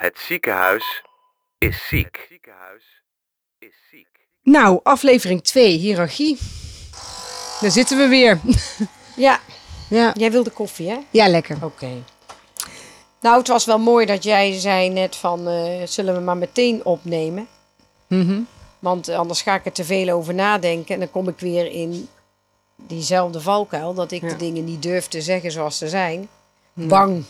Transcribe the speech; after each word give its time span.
Het 0.00 0.18
ziekenhuis 0.18 1.02
is 1.58 1.88
ziek. 1.88 2.28
Nou, 4.42 4.80
aflevering 4.82 5.42
2, 5.42 5.76
hiërarchie. 5.76 6.38
Daar 7.60 7.70
zitten 7.70 7.98
we 7.98 8.08
weer. 8.08 8.40
Ja, 9.16 9.40
Ja, 9.88 10.12
jij 10.16 10.30
wilde 10.30 10.50
koffie, 10.50 10.88
hè? 10.90 10.98
ja 11.10 11.28
lekker. 11.28 11.64
Oké. 11.64 11.88
Nou, 13.20 13.38
het 13.38 13.48
was 13.48 13.64
wel 13.64 13.78
mooi 13.78 14.06
dat 14.06 14.22
jij 14.24 14.58
zei 14.58 14.88
net 14.88 15.16
van, 15.16 15.48
eh, 15.48 15.86
zullen 15.86 16.14
we 16.14 16.20
maar 16.20 16.36
meteen 16.36 16.84
opnemen? 16.84 17.48
Mhm. 18.06 18.40
Want 18.78 19.08
anders 19.08 19.42
ga 19.42 19.54
ik 19.54 19.64
er 19.66 19.72
te 19.72 19.84
veel 19.84 20.08
over 20.08 20.34
nadenken 20.34 20.94
en 20.94 21.00
dan 21.00 21.10
kom 21.10 21.28
ik 21.28 21.38
weer 21.38 21.66
in 21.66 22.08
diezelfde 22.76 23.40
valkuil. 23.40 23.94
Dat 23.94 24.10
ik 24.12 24.22
Ja. 24.22 24.28
de 24.28 24.36
dingen 24.36 24.64
niet 24.64 24.82
durf 24.82 25.06
te 25.08 25.22
zeggen 25.22 25.50
zoals 25.52 25.78
ze 25.78 25.88
zijn. 25.88 26.28
Bang 26.72 27.24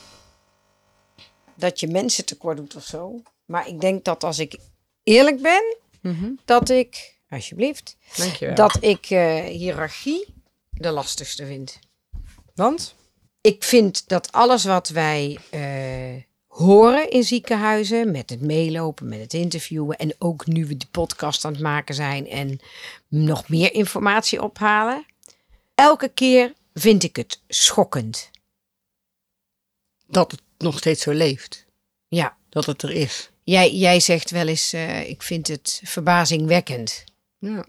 dat 1.61 1.81
je 1.81 1.87
mensen 1.89 2.25
tekort 2.25 2.57
doet 2.57 2.77
of 2.77 2.85
zo. 2.85 3.23
Maar 3.45 3.69
ik 3.69 3.81
denk 3.81 4.05
dat 4.05 4.25
als 4.25 4.39
ik 4.39 4.57
eerlijk 5.03 5.43
ben, 5.43 5.77
Mhm. 6.01 6.31
dat 6.45 6.69
ik, 6.69 7.19
alsjeblieft, 7.31 7.97
Dankjewel. 8.17 8.55
dat 8.55 8.83
ik 8.83 9.11
eh, 9.11 9.45
hiërarchie 9.45 10.35
de 10.71 10.91
lastigste 10.91 11.47
vind. 11.47 11.79
Want? 12.55 12.95
Ik 13.41 13.65
vind 13.65 14.09
dat 14.09 14.33
alles 14.33 14.65
wat 14.65 14.89
wij 14.89 15.39
eh, 15.51 16.23
horen 16.47 17.11
in 17.11 17.25
ziekenhuizen, 17.25 18.11
met 18.11 18.31
het 18.31 18.41
meelopen, 18.41 19.09
met 19.09 19.21
het 19.21 19.35
interviewen 19.35 19.97
en 19.97 20.15
ook 20.19 20.47
nu 20.47 20.67
we 20.67 20.77
die 20.77 20.89
podcast 20.91 21.45
aan 21.45 21.53
het 21.53 21.63
maken 21.63 21.95
zijn 21.95 22.29
en 22.29 22.61
nog 23.09 23.49
meer 23.49 23.75
informatie 23.75 24.43
ophalen, 24.43 25.07
elke 25.75 26.09
keer 26.09 26.53
vind 26.75 27.03
ik 27.03 27.17
het 27.17 27.41
schokkend. 27.49 28.31
Dat 30.07 30.31
het 30.31 30.43
nog 30.61 30.79
steeds 30.79 31.03
zo 31.03 31.11
leeft. 31.13 31.65
Ja, 32.09 32.37
Dat 32.49 32.67
het 32.67 32.83
er 32.83 32.91
is. 32.91 33.31
jij, 33.45 33.73
jij 33.75 34.01
zegt 34.01 34.31
wel 34.31 34.47
eens, 34.47 34.73
eh, 34.73 35.09
ik 35.09 35.23
vind 35.23 35.49
het 35.49 35.81
verbazingwekkend. 35.85 37.05
Ja. 37.39 37.65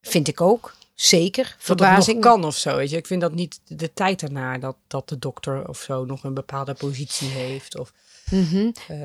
Vind 0.00 0.28
ik 0.28 0.40
ook, 0.40 0.74
zeker. 0.94 1.44
Dat 1.44 1.54
Verbazing. 1.58 2.16
nog 2.20 2.32
kan 2.32 2.44
of 2.44 2.56
zo, 2.56 2.76
weet 2.76 2.90
je. 2.90 2.96
Ik 2.96 3.06
vind 3.06 3.20
dat 3.20 3.34
niet 3.34 3.60
de 3.64 3.92
tijd 3.92 4.22
ernaar 4.22 4.60
dat, 4.60 4.76
dat 4.86 5.08
de 5.08 5.18
dokter 5.18 5.68
of 5.68 5.80
zo 5.80 6.04
nog 6.04 6.24
een 6.24 6.34
bepaalde 6.34 6.74
positie 6.74 7.28
heeft. 7.28 7.78
Of, 7.78 7.92
Mhm. 8.30 8.70
eh, 8.88 8.96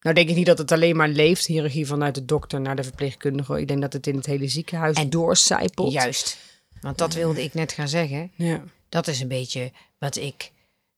nou 0.00 0.14
denk 0.14 0.28
ik 0.28 0.36
niet 0.36 0.46
dat 0.46 0.58
het 0.58 0.72
alleen 0.72 0.96
maar 0.96 1.08
leeft, 1.08 1.46
hiërarchie 1.46 1.86
vanuit 1.86 2.14
de 2.14 2.24
dokter 2.24 2.60
naar 2.60 2.76
de 2.76 2.82
verpleegkundige. 2.82 3.60
Ik 3.60 3.68
denk 3.68 3.80
dat 3.80 3.92
het 3.92 4.06
in 4.06 4.16
het 4.16 4.26
hele 4.26 4.48
ziekenhuis 4.48 4.96
En- 4.96 5.10
doorcijpelt. 5.10 5.92
Juist, 5.92 6.36
want 6.80 6.98
dat 6.98 7.14
wilde 7.14 7.42
ik 7.42 7.54
net 7.54 7.72
gaan 7.72 7.88
zeggen. 7.88 8.32
Ja. 8.34 8.62
Dat 8.88 9.06
is 9.08 9.20
een 9.20 9.28
beetje 9.28 9.72
wat 9.98 10.16
ik... 10.16 10.52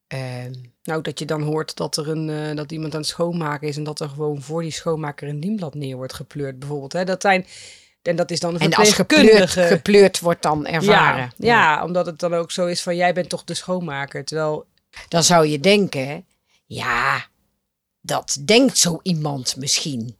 ehm, 0.06 0.52
Nou, 0.82 1.02
dat 1.02 1.18
je 1.18 1.24
dan 1.24 1.42
hoort 1.42 1.76
dat 1.76 1.96
er 1.96 2.08
een, 2.08 2.30
eh, 2.30 2.56
dat 2.56 2.72
iemand 2.72 2.94
aan 2.94 3.00
het 3.00 3.08
schoonmaken 3.08 3.68
is 3.68 3.76
en 3.76 3.84
dat 3.84 4.00
er 4.00 4.08
gewoon 4.08 4.42
voor 4.42 4.62
die 4.62 4.70
schoonmaker 4.70 5.28
een 5.28 5.40
dienblad 5.40 5.74
neer 5.74 5.96
wordt 5.96 6.12
gepleurd, 6.14 6.58
bijvoorbeeld. 6.58 6.92
Hè? 6.92 7.04
Dat 7.04 7.22
zijn, 7.22 7.46
en 8.02 8.16
dat 8.16 8.30
is 8.30 8.40
dan 8.40 8.54
een 8.54 8.60
En 8.60 8.74
als 8.74 8.92
gepleurd, 9.56 10.20
wordt 10.20 10.42
dan 10.42 10.66
ervaren. 10.66 11.32
Ja, 11.36 11.74
ja, 11.76 11.84
omdat 11.84 12.06
het 12.06 12.18
dan 12.18 12.34
ook 12.34 12.50
zo 12.50 12.66
is 12.66 12.82
van 12.82 12.96
jij 12.96 13.14
bent 13.14 13.28
toch 13.28 13.44
de 13.44 13.54
schoonmaker. 13.54 14.24
Terwijl, 14.24 14.66
Dan 15.08 15.22
zou 15.22 15.46
je 15.46 15.60
denken, 15.60 16.26
ja, 16.66 17.26
dat 18.00 18.38
denkt 18.44 18.78
zo 18.78 19.00
iemand 19.02 19.56
misschien. 19.56 20.16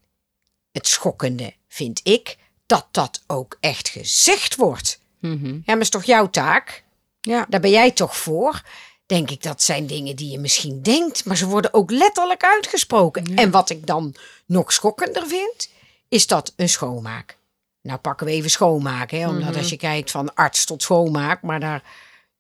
Het 0.73 0.87
schokkende 0.87 1.55
vind 1.69 2.01
ik 2.03 2.37
dat 2.67 2.87
dat 2.91 3.23
ook 3.27 3.57
echt 3.61 3.89
gezegd 3.89 4.57
wordt. 4.57 5.01
Ja, 5.21 5.61
maar 5.67 5.81
is 5.81 5.91
toch 5.91 6.05
jouw 6.05 6.31
taak? 6.31 6.85
ja, 7.21 7.47
Daar 7.49 7.61
ben 7.61 7.71
jij 7.71 7.91
toch 7.91 8.17
voor? 8.17 8.63
Denk 9.07 9.31
ik, 9.31 9.43
dat 9.43 9.63
zijn 9.63 9.87
dingen 9.87 10.17
die 10.17 10.31
je 10.31 10.39
misschien 10.39 10.83
denkt, 10.83 11.25
maar 11.25 11.37
ze 11.37 11.47
worden 11.47 11.75
ook 11.75 11.91
letterlijk 11.91 12.45
uitgesproken. 12.45 13.25
En 13.35 13.51
wat 13.51 13.71
ik 13.71 13.87
dan 13.87 14.15
nog 14.47 14.73
schokkender 14.73 15.27
vind, 15.27 15.69
is 16.09 16.27
dat 16.27 16.53
een 16.57 16.69
schoonmaak. 16.69 17.37
Nou 17.83 17.99
pakken 17.99 18.27
we 18.27 18.33
even 18.33 18.51
schoonmaken, 18.51 19.21
hè, 19.21 19.29
omdat 19.29 19.57
als 19.57 19.69
je 19.69 19.77
kijkt 19.77 20.11
van 20.11 20.35
arts 20.35 20.65
tot 20.65 20.83
schoonmaak, 20.83 21.43
maar 21.43 21.61
daar 21.61 21.83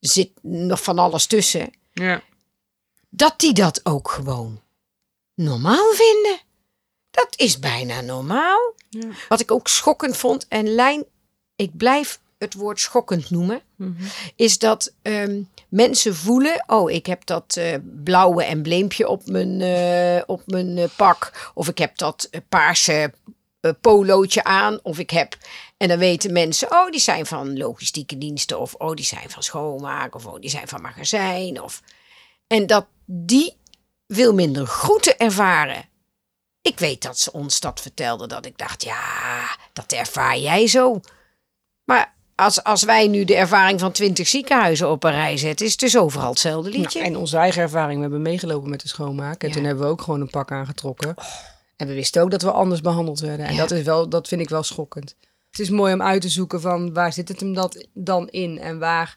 zit 0.00 0.30
nog 0.42 0.82
van 0.82 0.98
alles 0.98 1.26
tussen. 1.26 1.70
ja. 1.92 2.22
dat 3.08 3.40
die 3.40 3.52
dat 3.52 3.80
ook 3.82 4.10
gewoon 4.10 4.60
normaal 5.34 5.92
vinden. 5.92 6.38
Dat 7.10 7.28
is 7.36 7.58
bijna 7.58 8.00
normaal. 8.00 8.74
Ja. 8.88 9.08
Wat 9.28 9.40
ik 9.40 9.50
ook 9.50 9.68
schokkend 9.68 10.16
vond, 10.16 10.48
en 10.48 10.74
Lijn, 10.74 11.04
ik 11.56 11.76
blijf 11.76 12.20
het 12.38 12.54
woord 12.54 12.80
schokkend 12.80 13.30
noemen, 13.30 13.62
is 14.36 14.58
dat 14.58 14.92
ehm, 15.02 15.42
mensen 15.68 16.16
voelen, 16.16 16.64
oh, 16.66 16.90
ik 16.90 17.06
heb 17.06 17.26
dat 17.26 17.56
eh, 17.56 17.74
blauwe 18.04 18.44
embleempje 18.44 19.08
op 19.08 19.26
mijn, 19.26 19.60
eh, 19.60 20.22
op 20.26 20.42
mijn 20.46 20.78
eh, 20.78 20.88
pak, 20.96 21.50
of 21.54 21.68
ik 21.68 21.78
heb 21.78 21.98
dat 21.98 22.30
paarse 22.48 23.12
polootje 23.80 24.44
aan, 24.44 24.78
of 24.82 24.98
ik 24.98 25.10
heb, 25.10 25.36
en 25.76 25.88
dan 25.88 25.98
weten 25.98 26.32
mensen, 26.32 26.70
oh, 26.70 26.90
die 26.90 27.00
zijn 27.00 27.26
van 27.26 27.58
logistieke 27.58 28.18
diensten, 28.18 28.60
of 28.60 28.74
oh, 28.74 28.94
die 28.94 29.04
zijn 29.04 29.30
van 29.30 29.42
schoonmaak, 29.42 30.14
of 30.14 30.26
oh, 30.26 30.40
die 30.40 30.50
zijn 30.50 30.68
van 30.68 30.80
magazijn, 30.80 31.62
of 31.62 31.82
en 32.46 32.66
dat 32.66 32.86
die 33.04 33.56
veel 34.08 34.34
minder 34.34 34.66
groeten 34.66 35.18
ervaren. 35.18 35.88
Ik 36.60 36.78
weet 36.78 37.02
dat 37.02 37.18
ze 37.18 37.32
ons 37.32 37.60
dat 37.60 37.80
vertelde, 37.80 38.26
dat 38.26 38.46
ik 38.46 38.58
dacht, 38.58 38.82
ja, 38.82 39.56
dat 39.72 39.92
ervaar 39.92 40.38
jij 40.38 40.66
zo. 40.66 41.00
Maar 41.84 42.15
als, 42.36 42.62
als 42.62 42.82
wij 42.82 43.06
nu 43.08 43.24
de 43.24 43.34
ervaring 43.36 43.80
van 43.80 43.92
twintig 43.92 44.28
ziekenhuizen 44.28 44.90
op 44.90 45.04
een 45.04 45.10
rij 45.10 45.36
zetten, 45.36 45.66
is 45.66 45.72
het 45.72 45.80
dus 45.80 45.96
overal 45.98 46.30
hetzelfde 46.30 46.70
liedje. 46.70 46.98
Nou, 47.00 47.12
en 47.12 47.18
onze 47.18 47.36
eigen 47.36 47.62
ervaring, 47.62 47.94
we 47.96 48.00
hebben 48.02 48.22
meegelopen 48.22 48.70
met 48.70 48.80
de 48.80 48.88
schoonmaak. 48.88 49.42
En 49.42 49.48
Ja. 49.48 49.54
toen 49.54 49.64
hebben 49.64 49.84
we 49.84 49.90
ook 49.90 50.02
gewoon 50.02 50.20
een 50.20 50.30
pak 50.30 50.50
aangetrokken. 50.52 51.14
En 51.76 51.86
we 51.86 51.94
wisten 51.94 52.22
ook 52.22 52.30
dat 52.30 52.42
we 52.42 52.50
anders 52.50 52.80
behandeld 52.80 53.20
werden. 53.20 53.46
En 53.46 53.52
Ja. 53.54 53.58
dat, 53.60 53.70
is 53.70 53.82
wel, 53.84 54.08
dat 54.08 54.28
vind 54.28 54.40
ik 54.40 54.48
wel 54.48 54.62
schokkend. 54.62 55.16
Het 55.50 55.58
is 55.58 55.70
mooi 55.70 55.92
om 55.92 56.02
uit 56.02 56.20
te 56.22 56.28
zoeken 56.28 56.60
van 56.60 56.92
waar 56.92 57.12
zit 57.12 57.28
het 57.28 57.40
hem 57.40 57.54
dat 57.54 57.86
dan 57.94 58.28
in? 58.28 58.58
En 58.58 58.78
waar, 58.78 59.16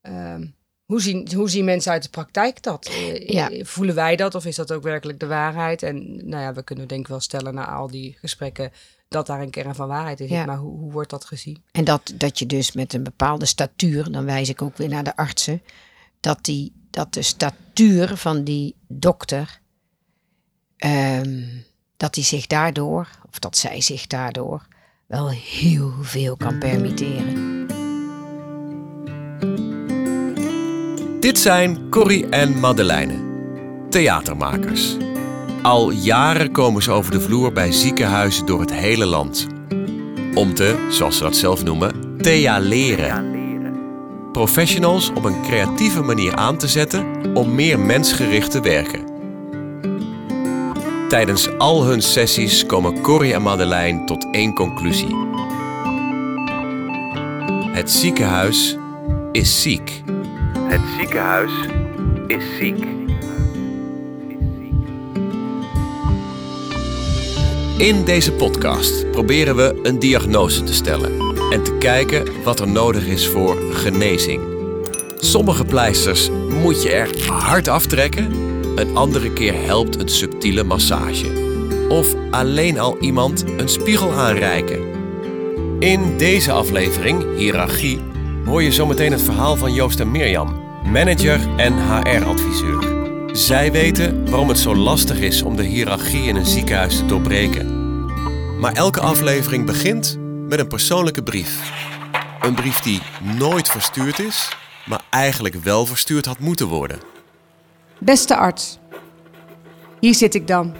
ehm, 0.00 0.46
hoe, 0.84 1.00
zien, 1.00 1.28
hoe 1.34 1.50
zien 1.50 1.64
mensen 1.64 1.92
uit 1.92 2.02
de 2.02 2.08
praktijk 2.08 2.62
dat? 2.62 2.86
Eh, 2.86 3.28
Ja. 3.28 3.50
Voelen 3.62 3.94
wij 3.94 4.16
dat 4.16 4.34
of 4.34 4.46
is 4.46 4.56
dat 4.56 4.72
ook 4.72 4.82
werkelijk 4.82 5.20
de 5.20 5.26
waarheid? 5.26 5.82
En 5.82 6.26
nou 6.28 6.42
ja, 6.42 6.52
we 6.52 6.62
kunnen 6.62 6.88
denk 6.88 7.00
ik 7.00 7.08
wel 7.08 7.20
stellen 7.20 7.54
na 7.54 7.66
al 7.68 7.90
die 7.90 8.16
gesprekken 8.20 8.72
dat 9.14 9.26
daar 9.26 9.40
een 9.40 9.50
kern 9.50 9.74
van 9.74 9.88
waarheid 9.88 10.20
in 10.20 10.28
zit. 10.28 10.36
Ja. 10.36 10.44
Maar 10.44 10.56
hoe, 10.56 10.78
hoe 10.78 10.92
wordt 10.92 11.10
dat 11.10 11.24
gezien? 11.24 11.62
En 11.72 11.84
dat, 11.84 12.12
dat 12.14 12.38
je 12.38 12.46
dus 12.46 12.72
met 12.72 12.92
een 12.92 13.02
bepaalde 13.02 13.46
statuur, 13.46 14.12
dan 14.12 14.24
wijs 14.24 14.48
ik 14.48 14.62
ook 14.62 14.76
weer 14.76 14.88
naar 14.88 15.04
de 15.04 15.16
artsen, 15.16 15.62
dat, 16.20 16.44
die, 16.44 16.72
dat 16.90 17.14
de 17.14 17.22
statuur 17.22 18.16
van 18.16 18.44
die 18.44 18.74
dokter, 18.88 19.60
ehm, 20.76 21.42
dat 21.96 22.14
die 22.14 22.24
zich 22.24 22.46
daardoor, 22.46 23.08
of 23.30 23.38
dat 23.38 23.56
zij 23.56 23.80
zich 23.80 24.06
daardoor, 24.06 24.66
wel 25.06 25.30
heel 25.30 25.92
veel 26.00 26.36
kan 26.36 26.58
permitteren. 26.58 27.52
Dit 31.20 31.38
zijn 31.38 31.90
Corrie 31.90 32.28
en 32.28 32.60
Madeleine, 32.60 33.32
theatermakers. 33.90 34.96
Al 35.64 35.90
jaren 35.90 36.50
komen 36.52 36.82
ze 36.82 36.90
over 36.90 37.10
de 37.10 37.20
vloer 37.20 37.52
bij 37.52 37.72
ziekenhuizen 37.72 38.46
door 38.46 38.60
het 38.60 38.72
hele 38.72 39.06
land. 39.06 39.46
Om 40.34 40.54
te, 40.54 40.86
zoals 40.90 41.16
ze 41.16 41.22
dat 41.22 41.36
zelf 41.36 41.64
noemen, 41.64 42.18
thealeren. 42.18 43.32
Professionals 44.32 45.10
op 45.14 45.24
een 45.24 45.42
creatieve 45.42 46.02
manier 46.02 46.34
aan 46.34 46.56
te 46.56 46.68
zetten 46.68 47.04
om 47.34 47.54
meer 47.54 47.80
mensgericht 47.80 48.50
te 48.50 48.60
werken. 48.60 49.04
Tijdens 51.08 51.58
al 51.58 51.84
hun 51.84 52.02
sessies 52.02 52.66
komen 52.66 53.00
Corrie 53.00 53.34
en 53.34 53.42
Madeleine 53.42 54.04
tot 54.04 54.26
één 54.30 54.54
conclusie. 54.54 55.16
Het 57.72 57.90
ziekenhuis 57.90 58.76
is 59.32 59.62
ziek. 59.62 60.02
Het 60.68 60.80
ziekenhuis 60.98 61.52
is 62.26 62.44
ziek. 62.58 63.03
In 67.78 68.04
deze 68.04 68.32
podcast 68.32 69.10
proberen 69.10 69.56
we 69.56 69.80
een 69.82 69.98
diagnose 69.98 70.62
te 70.62 70.74
stellen 70.74 71.36
en 71.50 71.62
te 71.62 71.76
kijken 71.78 72.42
wat 72.42 72.60
er 72.60 72.68
nodig 72.68 73.06
is 73.06 73.28
voor 73.28 73.56
genezing. 73.72 74.42
Sommige 75.16 75.64
pleisters 75.64 76.30
moet 76.48 76.82
je 76.82 76.90
er 76.90 77.28
hard 77.28 77.68
aftrekken, 77.68 78.30
een 78.76 78.96
andere 78.96 79.32
keer 79.32 79.64
helpt 79.64 80.00
een 80.00 80.08
subtiele 80.08 80.62
massage. 80.62 81.26
Of 81.88 82.14
alleen 82.30 82.78
al 82.78 82.98
iemand 82.98 83.44
een 83.56 83.68
spiegel 83.68 84.12
aanreiken. 84.12 84.80
In 85.78 86.16
deze 86.16 86.52
aflevering, 86.52 87.36
Hierarchie, 87.36 88.00
hoor 88.44 88.62
je 88.62 88.72
zometeen 88.72 89.12
het 89.12 89.22
verhaal 89.22 89.56
van 89.56 89.72
Joost 89.72 90.00
en 90.00 90.10
Mirjam, 90.10 90.62
manager 90.92 91.40
en 91.56 91.74
HR-adviseur. 91.74 93.03
Zij 93.34 93.72
weten 93.72 94.30
waarom 94.30 94.48
het 94.48 94.58
zo 94.58 94.74
lastig 94.74 95.20
is 95.20 95.42
om 95.42 95.56
de 95.56 95.62
hiërarchie 95.62 96.22
in 96.22 96.36
een 96.36 96.46
ziekenhuis 96.46 96.96
te 96.96 97.06
doorbreken. 97.06 97.66
Maar 98.60 98.72
elke 98.72 99.00
aflevering 99.00 99.66
begint 99.66 100.18
met 100.48 100.58
een 100.58 100.68
persoonlijke 100.68 101.22
brief. 101.22 101.72
Een 102.40 102.54
brief 102.54 102.80
die 102.80 103.00
nooit 103.38 103.68
verstuurd 103.68 104.18
is, 104.18 104.56
maar 104.86 105.00
eigenlijk 105.10 105.54
wel 105.54 105.86
verstuurd 105.86 106.26
had 106.26 106.38
moeten 106.38 106.66
worden. 106.66 106.98
Beste 107.98 108.36
arts, 108.36 108.78
hier 110.00 110.14
zit 110.14 110.34
ik 110.34 110.46
dan. 110.46 110.74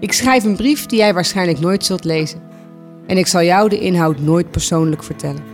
Ik 0.00 0.12
schrijf 0.12 0.44
een 0.44 0.56
brief 0.56 0.86
die 0.86 0.98
jij 0.98 1.14
waarschijnlijk 1.14 1.60
nooit 1.60 1.84
zult 1.84 2.04
lezen. 2.04 2.42
En 3.06 3.18
ik 3.18 3.26
zal 3.26 3.42
jou 3.42 3.68
de 3.68 3.80
inhoud 3.80 4.18
nooit 4.18 4.50
persoonlijk 4.50 5.02
vertellen. 5.02 5.44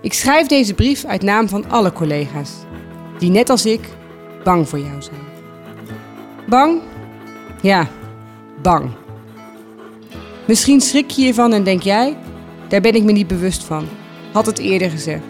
Ik 0.00 0.12
schrijf 0.12 0.46
deze 0.46 0.74
brief 0.74 1.04
uit 1.04 1.22
naam 1.22 1.48
van 1.48 1.70
alle 1.70 1.92
collega's, 1.92 2.50
die 3.18 3.30
net 3.30 3.50
als 3.50 3.66
ik 3.66 3.98
bang 4.44 4.68
voor 4.68 4.78
jou 4.78 5.02
zijn. 5.02 5.20
Bang? 6.48 6.80
Ja, 7.60 7.88
bang. 8.62 8.90
Misschien 10.46 10.80
schrik 10.80 11.10
je 11.10 11.22
hiervan 11.22 11.52
en 11.52 11.64
denk 11.64 11.82
jij, 11.82 12.16
daar 12.68 12.80
ben 12.80 12.94
ik 12.94 13.02
me 13.02 13.12
niet 13.12 13.26
bewust 13.26 13.64
van. 13.64 13.88
Had 14.32 14.46
het 14.46 14.58
eerder 14.58 14.90
gezegd. 14.90 15.22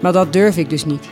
Maar 0.00 0.12
dat 0.12 0.32
durf 0.32 0.56
ik 0.56 0.70
dus 0.70 0.84
niet. 0.84 1.08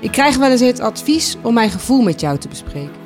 Ik 0.00 0.10
krijg 0.10 0.36
wel 0.36 0.50
eens 0.50 0.60
het 0.60 0.80
advies 0.80 1.36
om 1.42 1.54
mijn 1.54 1.70
gevoel 1.70 2.02
met 2.02 2.20
jou 2.20 2.38
te 2.38 2.48
bespreken. 2.48 3.02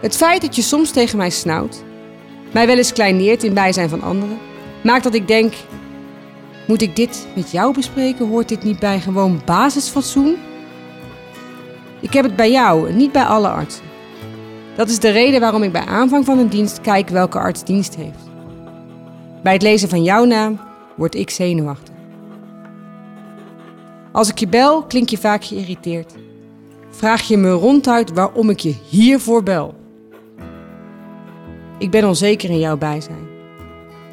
Het 0.00 0.16
feit 0.16 0.40
dat 0.40 0.56
je 0.56 0.62
soms 0.62 0.90
tegen 0.90 1.18
mij 1.18 1.30
snauwt, 1.30 1.82
mij 2.52 2.66
wel 2.66 2.76
eens 2.76 2.92
kleineert 2.92 3.42
in 3.42 3.54
bijzijn 3.54 3.88
van 3.88 4.02
anderen, 4.02 4.38
maakt 4.82 5.04
dat 5.04 5.14
ik 5.14 5.28
denk: 5.28 5.52
moet 6.66 6.82
ik 6.82 6.96
dit 6.96 7.26
met 7.34 7.50
jou 7.50 7.74
bespreken? 7.74 8.28
Hoort 8.28 8.48
dit 8.48 8.62
niet 8.62 8.78
bij 8.78 9.00
gewoon 9.00 9.42
basisfatsoen? 9.44 10.36
Ik 12.06 12.12
heb 12.12 12.24
het 12.24 12.36
bij 12.36 12.50
jou 12.50 12.92
niet 12.92 13.12
bij 13.12 13.24
alle 13.24 13.48
artsen. 13.48 13.84
Dat 14.76 14.88
is 14.88 14.98
de 14.98 15.10
reden 15.10 15.40
waarom 15.40 15.62
ik 15.62 15.72
bij 15.72 15.84
aanvang 15.84 16.24
van 16.24 16.38
een 16.38 16.48
dienst 16.48 16.80
kijk 16.80 17.08
welke 17.08 17.38
arts 17.38 17.64
dienst 17.64 17.96
heeft. 17.96 18.30
Bij 19.42 19.52
het 19.52 19.62
lezen 19.62 19.88
van 19.88 20.02
jouw 20.02 20.24
naam 20.24 20.60
word 20.96 21.14
ik 21.14 21.30
zenuwachtig. 21.30 21.94
Als 24.12 24.28
ik 24.28 24.38
je 24.38 24.48
bel, 24.48 24.82
klink 24.82 25.08
je 25.08 25.18
vaak 25.18 25.44
geïrriteerd. 25.44 26.14
Vraag 26.90 27.22
je 27.22 27.36
me 27.36 27.50
ronduit 27.50 28.12
waarom 28.12 28.50
ik 28.50 28.60
je 28.60 28.74
hiervoor 28.88 29.42
bel. 29.42 29.74
Ik 31.78 31.90
ben 31.90 32.04
onzeker 32.04 32.50
in 32.50 32.58
jouw 32.58 32.76
bijzijn. 32.76 33.28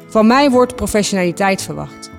Van 0.08 0.26
mij 0.26 0.50
wordt 0.50 0.76
professionaliteit 0.76 1.62
verwacht. 1.62 2.10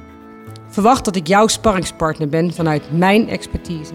Verwacht 0.67 1.05
dat 1.05 1.15
ik 1.15 1.27
jouw 1.27 1.47
sparringspartner 1.47 2.29
ben 2.29 2.53
vanuit 2.53 2.97
mijn 2.97 3.29
expertise. 3.29 3.93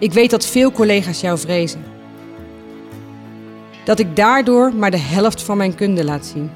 Ik 0.00 0.12
weet 0.12 0.30
dat 0.30 0.46
veel 0.46 0.72
collega's 0.72 1.20
jou 1.20 1.38
vrezen. 1.38 1.84
Dat 3.84 3.98
ik 3.98 4.16
daardoor 4.16 4.74
maar 4.74 4.90
de 4.90 4.98
helft 4.98 5.42
van 5.42 5.56
mijn 5.56 5.74
kunde 5.74 6.04
laat 6.04 6.26
zien. 6.26 6.50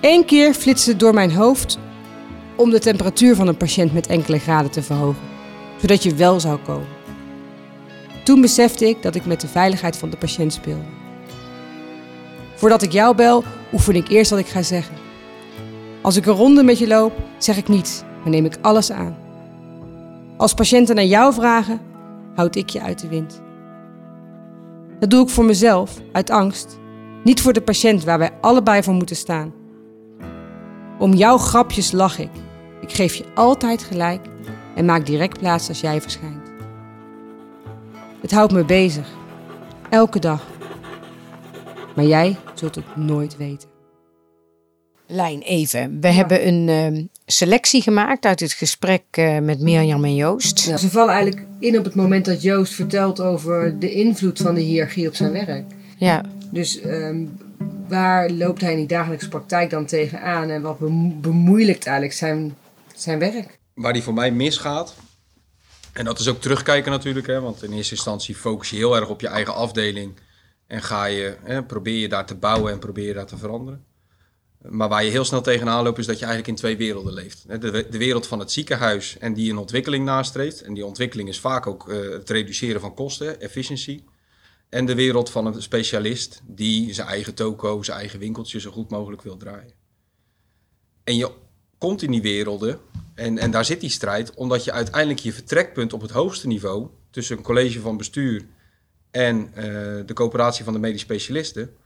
Eén 0.00 0.24
keer 0.24 0.54
flitste 0.54 0.90
het 0.90 1.00
door 1.00 1.14
mijn 1.14 1.32
hoofd 1.32 1.78
om 2.56 2.70
de 2.70 2.78
temperatuur 2.78 3.34
van 3.34 3.48
een 3.48 3.56
patiënt 3.56 3.92
met 3.92 4.06
enkele 4.06 4.38
graden 4.38 4.70
te 4.70 4.82
verhogen, 4.82 5.22
zodat 5.80 6.02
je 6.02 6.14
wel 6.14 6.40
zou 6.40 6.58
komen. 6.58 6.88
Toen 8.24 8.40
besefte 8.40 8.88
ik 8.88 9.02
dat 9.02 9.14
ik 9.14 9.26
met 9.26 9.40
de 9.40 9.48
veiligheid 9.48 9.96
van 9.96 10.10
de 10.10 10.16
patiënt 10.16 10.52
speelde. 10.52 10.84
Voordat 12.54 12.82
ik 12.82 12.92
jou 12.92 13.16
bel, 13.16 13.44
oefen 13.72 13.96
ik 13.96 14.08
eerst 14.08 14.30
wat 14.30 14.40
ik 14.40 14.46
ga 14.46 14.62
zeggen. 14.62 14.94
Als 16.00 16.16
ik 16.16 16.26
een 16.26 16.34
ronde 16.34 16.62
met 16.62 16.78
je 16.78 16.86
loop, 16.86 17.12
zeg 17.38 17.56
ik 17.56 17.68
niets, 17.68 18.02
maar 18.20 18.30
neem 18.30 18.44
ik 18.44 18.56
alles 18.60 18.92
aan. 18.92 19.21
Als 20.42 20.54
patiënten 20.54 20.94
naar 20.94 21.04
jou 21.04 21.34
vragen, 21.34 21.80
houd 22.34 22.56
ik 22.56 22.68
je 22.68 22.80
uit 22.80 23.00
de 23.00 23.08
wind. 23.08 23.42
Dat 24.98 25.10
doe 25.10 25.22
ik 25.22 25.28
voor 25.28 25.44
mezelf, 25.44 26.00
uit 26.12 26.30
angst, 26.30 26.78
niet 27.24 27.40
voor 27.40 27.52
de 27.52 27.62
patiënt 27.62 28.04
waar 28.04 28.18
wij 28.18 28.30
allebei 28.40 28.82
voor 28.82 28.94
moeten 28.94 29.16
staan. 29.16 29.52
Om 30.98 31.12
jouw 31.12 31.38
grapjes 31.38 31.92
lach 31.92 32.18
ik. 32.18 32.30
Ik 32.80 32.92
geef 32.92 33.14
je 33.14 33.24
altijd 33.34 33.82
gelijk 33.82 34.26
en 34.74 34.84
maak 34.84 35.06
direct 35.06 35.38
plaats 35.38 35.68
als 35.68 35.80
jij 35.80 36.00
verschijnt. 36.00 36.50
Het 38.20 38.30
houdt 38.30 38.52
me 38.52 38.64
bezig, 38.64 39.08
elke 39.90 40.18
dag. 40.18 40.46
Maar 41.94 42.04
jij 42.04 42.36
zult 42.54 42.74
het 42.74 42.96
nooit 42.96 43.36
weten. 43.36 43.68
Lijn, 45.06 45.40
even. 45.40 46.00
We 46.00 46.08
hebben 46.08 46.48
een 46.48 46.68
ehm, 46.68 47.06
selectie 47.32 47.82
gemaakt 47.82 48.24
uit 48.24 48.40
het 48.40 48.52
gesprek 48.52 49.02
eh, 49.10 49.38
met 49.38 49.60
Mirjam 49.60 50.04
en 50.04 50.14
Joost. 50.14 50.58
Ze 50.58 50.90
vallen 50.90 51.14
eigenlijk 51.14 51.46
in 51.58 51.78
op 51.78 51.84
het 51.84 51.94
moment 51.94 52.24
dat 52.24 52.42
Joost 52.42 52.74
vertelt 52.74 53.20
over 53.20 53.78
de 53.78 53.92
invloed 53.92 54.38
van 54.38 54.54
de 54.54 54.60
hiërarchie 54.60 55.08
op 55.08 55.14
zijn 55.14 55.32
werk. 55.32 55.64
Ja, 55.98 56.24
Dus 56.50 56.80
ehm, 56.80 57.24
waar 57.88 58.30
loopt 58.30 58.60
hij 58.60 58.70
in 58.70 58.78
die 58.78 58.86
dagelijkse 58.86 59.28
praktijk 59.28 59.70
dan 59.70 59.86
tegenaan 59.86 60.50
en 60.50 60.62
wat 60.62 60.78
bemo- 60.78 61.14
bemoeilijkt 61.20 61.86
eigenlijk 61.86 62.16
zijn, 62.16 62.54
zijn 62.94 63.18
werk? 63.18 63.60
waar 63.74 63.92
die 63.92 64.02
voor 64.02 64.14
mij 64.14 64.30
misgaat. 64.30 64.94
En 65.92 66.04
dat 66.04 66.18
is 66.18 66.28
ook 66.28 66.40
terugkijken 66.40 66.90
natuurlijk, 66.90 67.26
hè, 67.26 67.40
want 67.40 67.62
in 67.62 67.72
eerste 67.72 67.94
instantie 67.94 68.34
focus 68.34 68.70
je 68.70 68.76
heel 68.76 68.96
erg 68.96 69.08
op 69.08 69.20
je 69.20 69.28
eigen 69.28 69.54
afdeling. 69.54 70.12
En 70.66 70.82
ga 70.82 71.04
je, 71.04 71.36
hè, 71.42 71.62
probeer 71.62 71.98
je 71.98 72.08
daar 72.08 72.26
te 72.26 72.34
bouwen 72.34 72.72
en 72.72 72.78
probeer 72.78 73.06
je 73.06 73.12
daar 73.14 73.26
te 73.26 73.36
veranderen. 73.36 73.84
Maar 74.68 74.88
waar 74.88 75.04
je 75.04 75.10
heel 75.10 75.24
snel 75.24 75.40
tegenaan 75.40 75.84
loopt 75.84 75.98
is 75.98 76.06
dat 76.06 76.18
je 76.18 76.24
eigenlijk 76.24 76.48
in 76.48 76.60
twee 76.60 76.76
werelden 76.76 77.12
leeft. 77.12 77.44
De, 77.60 77.86
de 77.90 77.98
wereld 77.98 78.26
van 78.26 78.38
het 78.38 78.52
ziekenhuis 78.52 79.18
en 79.18 79.34
die 79.34 79.50
een 79.50 79.58
ontwikkeling 79.58 80.04
nastreeft. 80.04 80.62
En 80.62 80.74
die 80.74 80.86
ontwikkeling 80.86 81.28
is 81.28 81.40
vaak 81.40 81.66
ook 81.66 81.88
eh, 81.88 82.10
het 82.10 82.30
reduceren 82.30 82.80
van 82.80 82.94
kosten, 82.94 83.40
efficiëntie. 83.40 84.04
En 84.68 84.86
de 84.86 84.94
wereld 84.94 85.30
van 85.30 85.46
een 85.46 85.62
specialist 85.62 86.42
die 86.46 86.94
zijn 86.94 87.08
eigen 87.08 87.34
toko, 87.34 87.82
zijn 87.82 87.98
eigen 87.98 88.18
winkeltje 88.18 88.60
zo 88.60 88.70
goed 88.70 88.90
mogelijk 88.90 89.22
wil 89.22 89.36
draaien. 89.36 89.72
En 91.04 91.16
je 91.16 91.30
komt 91.78 92.02
in 92.02 92.10
die 92.10 92.22
werelden 92.22 92.78
en, 93.14 93.38
en 93.38 93.50
daar 93.50 93.64
zit 93.64 93.80
die 93.80 93.90
strijd, 93.90 94.34
omdat 94.34 94.64
je 94.64 94.72
uiteindelijk 94.72 95.20
je 95.20 95.32
vertrekpunt 95.32 95.92
op 95.92 96.00
het 96.00 96.10
hoogste 96.10 96.46
niveau 96.46 96.88
tussen 97.10 97.36
een 97.36 97.42
college 97.42 97.80
van 97.80 97.96
bestuur 97.96 98.46
en 99.10 99.50
eh, 99.54 99.64
de 100.06 100.12
coöperatie 100.14 100.64
van 100.64 100.72
de 100.72 100.78
medisch 100.78 101.00
specialisten 101.00 101.76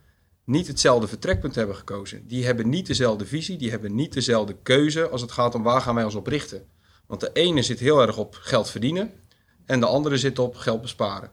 niet 0.47 0.67
hetzelfde 0.67 1.07
vertrekpunt 1.07 1.55
hebben 1.55 1.75
gekozen. 1.75 2.27
Die 2.27 2.45
hebben 2.45 2.69
niet 2.69 2.87
dezelfde 2.87 3.25
visie, 3.25 3.57
die 3.57 3.69
hebben 3.69 3.95
niet 3.95 4.13
dezelfde 4.13 4.55
keuze 4.63 5.09
als 5.09 5.21
het 5.21 5.31
gaat 5.31 5.55
om 5.55 5.63
waar 5.63 5.81
gaan 5.81 5.95
wij 5.95 6.03
ons 6.03 6.15
op 6.15 6.27
richten. 6.27 6.67
Want 7.07 7.21
de 7.21 7.31
ene 7.33 7.61
zit 7.61 7.79
heel 7.79 8.01
erg 8.01 8.17
op 8.17 8.37
geld 8.39 8.69
verdienen 8.69 9.11
en 9.65 9.79
de 9.79 9.85
andere 9.85 10.17
zit 10.17 10.39
op 10.39 10.55
geld 10.55 10.81
besparen. 10.81 11.31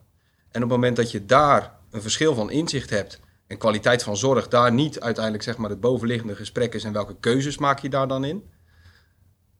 En 0.51 0.63
op 0.63 0.69
het 0.69 0.77
moment 0.77 0.95
dat 0.95 1.11
je 1.11 1.25
daar 1.25 1.79
een 1.91 2.01
verschil 2.01 2.35
van 2.35 2.51
inzicht 2.51 2.89
hebt 2.89 3.19
en 3.47 3.57
kwaliteit 3.57 4.03
van 4.03 4.17
zorg 4.17 4.47
daar 4.47 4.73
niet 4.73 4.99
uiteindelijk 4.99 5.43
zeg 5.43 5.57
maar 5.57 5.69
het 5.69 5.79
bovenliggende 5.79 6.35
gesprek 6.35 6.73
is 6.73 6.83
en 6.83 6.93
welke 6.93 7.15
keuzes 7.19 7.57
maak 7.57 7.79
je 7.79 7.89
daar 7.89 8.07
dan 8.07 8.23
in, 8.23 8.43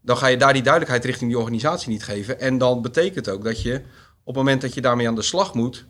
dan 0.02 0.18
ga 0.18 0.28
je 0.28 0.38
daar 0.38 0.54
die 0.54 0.62
duidelijkheid 0.62 1.06
richting 1.06 1.30
die 1.30 1.40
organisatie 1.40 1.90
niet 1.90 2.04
geven. 2.04 2.40
En 2.40 2.58
dan 2.58 2.82
betekent 2.82 3.30
ook 3.30 3.44
dat 3.44 3.62
je 3.62 3.76
op 4.24 4.26
het 4.26 4.36
moment 4.36 4.62
dat 4.62 4.74
je 4.74 4.82
daarmee 4.82 5.08
aan 5.08 5.16
de 5.16 5.22
slag 5.22 5.54
moet, 5.54 5.86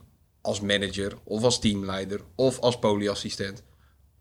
als 0.46 0.62
manager 0.62 1.14
of 1.24 1.44
als 1.44 1.60
teamleider 1.60 2.20
of 2.36 2.60
als 2.60 2.80
polyassistent, 2.80 3.64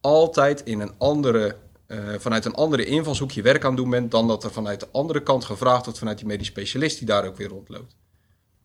altijd 0.00 0.62
in 0.62 0.80
een 0.80 0.94
andere, 0.98 1.56
eh, 1.86 1.98
vanuit 2.18 2.44
een 2.44 2.54
andere 2.54 2.84
invalshoek 2.84 3.30
je 3.30 3.42
werk 3.42 3.64
aan 3.64 3.70
het 3.70 3.80
doen 3.80 3.90
bent 3.90 4.10
dan 4.10 4.28
dat 4.28 4.44
er 4.44 4.52
vanuit 4.52 4.80
de 4.80 4.88
andere 4.92 5.22
kant 5.22 5.44
gevraagd 5.44 5.84
wordt 5.84 5.98
vanuit 5.98 6.18
die 6.18 6.26
medisch 6.26 6.46
specialist 6.46 6.98
die 6.98 7.06
daar 7.06 7.26
ook 7.26 7.36
weer 7.36 7.48
rondloopt. 7.48 7.96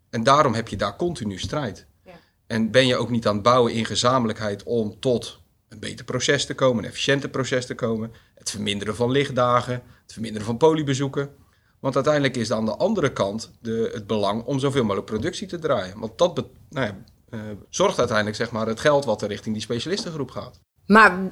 En 0.10 0.24
daarom 0.24 0.54
heb 0.54 0.68
je 0.68 0.76
daar 0.76 0.96
continu 0.96 1.40
strijd. 1.40 1.86
En 2.48 2.72
ben 2.72 2.88
je 2.88 2.96
ook 2.98 3.10
niet 3.10 3.28
aan 3.28 3.34
het 3.34 3.44
bouwen 3.44 3.74
in 3.74 3.86
gezamenlijkheid 3.86 4.64
om 4.64 5.00
tot 5.00 5.40
een 5.70 5.80
beter 5.80 6.06
proces 6.06 6.46
te 6.46 6.56
komen, 6.56 6.84
een 6.84 6.90
efficiënter 6.90 7.30
proces 7.30 7.66
te 7.66 7.76
komen, 7.76 8.12
het 8.36 8.50
verminderen 8.50 8.96
van 8.96 9.12
lichtdagen, 9.12 9.74
het 10.04 10.14
verminderen 10.14 10.48
van 10.48 10.58
polybezoeken. 10.58 11.30
Want 11.80 11.96
uiteindelijk 11.96 12.38
is 12.38 12.52
aan 12.52 12.66
de 12.66 12.76
andere 12.76 13.14
kant 13.14 13.52
de, 13.62 13.90
het 13.94 14.08
belang 14.08 14.44
om 14.44 14.60
zoveel 14.60 14.82
mogelijk 14.84 15.06
productie 15.06 15.48
te 15.48 15.60
draaien. 15.60 16.00
Want 16.00 16.18
dat 16.18 16.34
be- 16.34 16.46
nou 16.70 16.86
ja, 16.86 16.98
eh, 17.32 17.40
zorgt 17.70 17.98
uiteindelijk 17.98 18.38
zeg 18.38 18.52
maar, 18.52 18.68
het 18.68 18.80
geld 18.80 19.06
wat 19.06 19.22
er 19.22 19.28
richting 19.28 19.54
die 19.54 19.64
specialistengroep 19.64 20.32
gaat. 20.32 20.60
Maar 20.86 21.32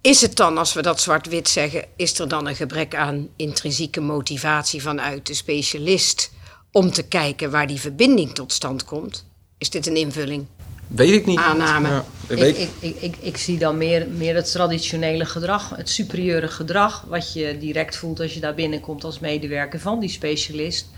is 0.00 0.20
het 0.20 0.36
dan, 0.36 0.58
als 0.58 0.72
we 0.72 0.82
dat 0.82 1.00
zwart-wit 1.00 1.48
zeggen, 1.48 1.84
is 1.96 2.18
er 2.18 2.28
dan 2.28 2.46
een 2.46 2.56
gebrek 2.56 2.94
aan 2.94 3.28
intrinsieke 3.36 4.00
motivatie 4.00 4.82
vanuit 4.82 5.26
de 5.26 5.34
specialist 5.34 6.32
om 6.72 6.90
te 6.90 7.02
kijken 7.02 7.50
waar 7.50 7.66
die 7.66 7.80
verbinding 7.80 8.34
tot 8.34 8.52
stand 8.52 8.84
komt? 8.84 9.26
Is 9.58 9.70
dit 9.70 9.86
een 9.86 9.96
invulling? 9.96 10.46
Weet 10.86 11.12
ik 11.12 11.26
niet. 11.26 11.38
Aanname. 11.38 11.88
Ja, 11.88 12.04
ik 12.26 12.30
Ik, 12.30 12.38
weet, 12.38 12.58
ik, 12.58 12.70
ik, 12.80 12.96
ik, 13.00 13.16
ik 13.20 13.36
zie 13.36 13.58
dan 13.58 13.76
meer, 13.76 14.08
meer 14.08 14.34
het 14.34 14.50
traditionele 14.50 15.24
gedrag, 15.24 15.70
het 15.76 15.88
superieure 15.88 16.48
gedrag, 16.48 17.04
wat 17.08 17.32
je 17.32 17.58
direct 17.58 17.96
voelt 17.96 18.20
als 18.20 18.34
je 18.34 18.40
daar 18.40 18.54
binnenkomt 18.54 19.04
als 19.04 19.18
medewerker 19.18 19.80
van 19.80 20.00
die 20.00 20.08
specialist, 20.08 20.88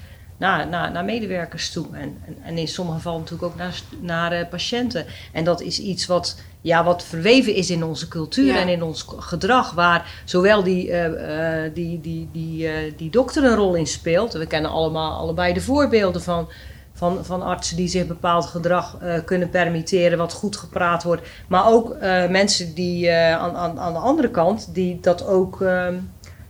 naar, 0.40 0.68
naar, 0.68 0.92
naar 0.92 1.04
medewerkers 1.04 1.70
toe. 1.72 1.86
En, 1.92 2.18
en, 2.26 2.36
en 2.42 2.58
in 2.58 2.68
sommige 2.68 2.96
gevallen 2.96 3.20
natuurlijk 3.20 3.52
ook 3.52 3.58
naar, 3.58 3.80
naar 4.00 4.32
eh, 4.32 4.48
patiënten. 4.48 5.06
En 5.32 5.44
dat 5.44 5.60
is 5.60 5.80
iets 5.80 6.06
wat, 6.06 6.40
ja, 6.60 6.84
wat 6.84 7.04
verweven 7.04 7.54
is 7.54 7.70
in 7.70 7.84
onze 7.84 8.08
cultuur 8.08 8.54
Ja. 8.54 8.60
en 8.60 8.68
in 8.68 8.82
ons 8.82 9.06
gedrag, 9.18 9.72
waar 9.72 10.22
zowel 10.24 10.62
die, 10.62 10.90
eh, 10.90 11.64
eh, 11.64 11.74
die, 11.74 12.00
die, 12.00 12.28
die, 12.32 12.68
die 12.96 13.10
dokter 13.10 13.44
een 13.44 13.54
rol 13.54 13.74
in 13.74 13.86
speelt. 13.86 14.32
We 14.32 14.46
kennen 14.46 14.70
allemaal 14.70 15.18
allebei 15.18 15.52
de 15.52 15.60
voorbeelden 15.60 16.22
van 16.22 16.48
van, 16.92 17.24
van 17.24 17.42
artsen 17.42 17.76
die 17.76 17.88
zich 17.88 18.06
bepaald 18.06 18.46
gedrag 18.46 18.98
kunnen 19.24 19.50
permitteren, 19.50 20.18
wat 20.18 20.32
goed 20.32 20.56
gepraat 20.56 21.02
wordt. 21.02 21.28
Maar 21.48 21.66
ook 21.66 21.96
mensen 22.28 22.74
die 22.74 23.12
aan, 23.12 23.56
aan, 23.56 23.80
aan 23.80 23.92
de 23.92 23.98
andere 23.98 24.30
kant, 24.30 24.74
die 24.74 24.98
dat 25.00 25.26
ook 25.26 25.60
ehm, 25.60 25.94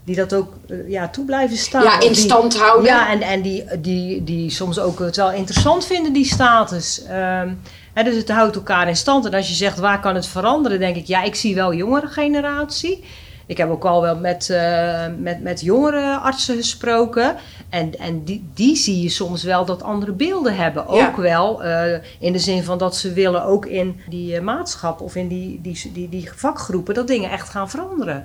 die 0.04 0.16
dat 0.16 0.35
ook 0.35 0.52
eh, 0.69 0.88
ja, 0.88 1.09
toe 1.09 1.25
blijven 1.25 1.57
staan. 1.57 1.83
Ja, 1.83 2.00
in 2.00 2.12
die- 2.12 2.16
stand 2.16 2.59
houden. 2.59 2.85
Ja, 2.85 3.11
en, 3.11 3.21
en 3.21 3.42
die, 3.42 3.64
die, 3.80 4.25
die 4.25 4.50
soms 4.50 4.78
ook 4.78 4.99
het 4.99 5.16
wel 5.16 5.33
interessant 5.33 5.87
vinden, 5.87 6.12
die 6.12 6.25
status. 6.25 7.02
Ehm, 7.04 7.54
hè, 7.95 8.02
dus 8.02 8.14
het 8.16 8.28
houdt 8.30 8.57
elkaar 8.57 8.88
in 8.88 8.97
stand. 8.97 9.25
En 9.26 9.35
als 9.35 9.49
je 9.49 9.54
zegt, 9.54 9.78
waar 9.78 10.00
kan 10.00 10.14
het 10.14 10.26
veranderen? 10.26 10.78
denk 10.78 10.97
ik, 10.97 11.07
ja, 11.07 11.23
ik 11.23 11.35
zie 11.35 11.54
wel 11.54 11.75
jongere 11.75 12.07
generatie. 12.07 13.04
Ik 13.47 13.57
heb 13.57 13.71
ook 13.71 13.85
al 13.85 14.02
wel 14.02 14.16
met, 14.16 14.50
eh, 14.50 15.07
met, 15.19 15.42
met 15.42 15.61
jongere 15.61 16.16
artsen 16.16 16.57
gesproken. 16.57 17.37
En, 17.69 17.99
en 17.99 18.25
die, 18.25 18.49
die 18.54 18.76
zie 18.76 19.02
je 19.02 19.09
soms 19.09 19.42
wel 19.42 19.64
dat 19.64 19.83
andere 19.83 20.12
beelden 20.12 20.57
hebben. 20.57 20.85
Ja. 20.95 21.07
Ook 21.09 21.16
wel 21.16 21.62
eh, 21.64 21.99
in 22.19 22.33
de 22.33 22.38
zin 22.38 22.62
van 22.64 22.78
dat 22.78 22.97
ze 22.97 23.12
willen 23.12 23.45
ook 23.45 23.66
in 23.66 24.00
die 24.09 24.37
eh, 24.37 24.42
maatschap 24.42 25.00
of 25.00 25.14
in 25.16 25.28
die, 25.28 25.61
die, 25.62 25.90
die, 25.92 26.09
die 26.09 26.30
vakgroepen 26.35 26.95
dat 26.95 27.07
dingen 27.07 27.30
echt 27.30 27.49
gaan 27.49 27.71
veranderen. 27.71 28.25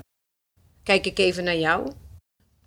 Kijk 0.86 1.06
ik 1.06 1.20
even 1.20 1.44
naar 1.44 1.58
jou. 1.58 1.92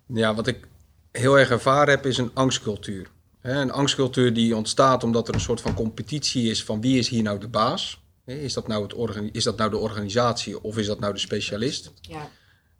Ja, 0.05 0.35
wat 0.35 0.47
ik 0.47 0.67
heel 1.11 1.39
erg 1.39 1.49
ervaren 1.49 1.89
heb, 1.89 2.05
is 2.05 2.17
een 2.17 2.31
angstcultuur. 2.33 3.09
Een 3.41 3.71
angstcultuur 3.71 4.33
die 4.33 4.55
ontstaat 4.55 5.03
omdat 5.03 5.27
er 5.27 5.33
een 5.33 5.39
soort 5.39 5.61
van 5.61 5.73
competitie 5.73 6.49
is 6.49 6.63
van 6.63 6.81
wie 6.81 6.97
is 6.97 7.09
hier 7.09 7.23
nou 7.23 7.39
de 7.39 7.47
baas? 7.47 8.01
Is 8.25 8.53
dat 8.53 8.67
nou, 8.67 8.83
het 8.83 9.35
is 9.35 9.43
dat 9.43 9.57
nou 9.57 9.69
de 9.69 9.77
organisatie 9.77 10.63
of 10.63 10.77
is 10.77 10.85
dat 10.85 10.99
nou 10.99 11.13
de 11.13 11.19
specialist? 11.19 11.91
Ja. 12.01 12.29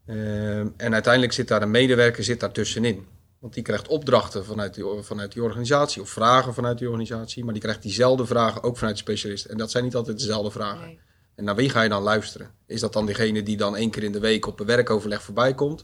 Ehm, 0.05 0.67
en 0.77 0.93
uiteindelijk 0.93 1.33
zit 1.33 1.47
daar 1.47 1.61
een 1.61 1.71
medewerker 1.71 2.23
zit 2.23 2.39
daar 2.39 2.51
tussenin. 2.51 3.05
Want 3.39 3.53
die 3.53 3.63
krijgt 3.63 3.87
opdrachten 3.87 4.45
vanuit 4.45 4.73
die, 4.73 4.83
vanuit 5.01 5.31
die 5.31 5.43
organisatie 5.43 6.01
of 6.01 6.09
vragen 6.09 6.53
vanuit 6.53 6.77
die 6.77 6.87
organisatie. 6.87 7.43
Maar 7.43 7.53
die 7.53 7.61
krijgt 7.61 7.81
diezelfde 7.81 8.25
vragen 8.25 8.63
ook 8.63 8.77
vanuit 8.77 8.95
de 8.95 9.01
specialist. 9.01 9.45
En 9.45 9.57
dat 9.57 9.71
zijn 9.71 9.83
niet 9.83 9.95
altijd 9.95 10.19
dezelfde 10.19 10.51
vragen. 10.51 10.85
Nee. 10.85 10.99
En 11.39 11.45
naar 11.45 11.55
wie 11.55 11.69
ga 11.69 11.81
je 11.81 11.89
dan 11.89 12.01
luisteren? 12.01 12.51
Is 12.65 12.79
dat 12.79 12.93
dan 12.93 13.05
degene 13.05 13.43
die 13.43 13.57
dan 13.57 13.75
één 13.75 13.89
keer 13.89 14.03
in 14.03 14.11
de 14.11 14.19
week 14.19 14.45
op 14.45 14.59
een 14.59 14.65
werkoverleg 14.65 15.23
voorbij 15.23 15.53
komt? 15.53 15.83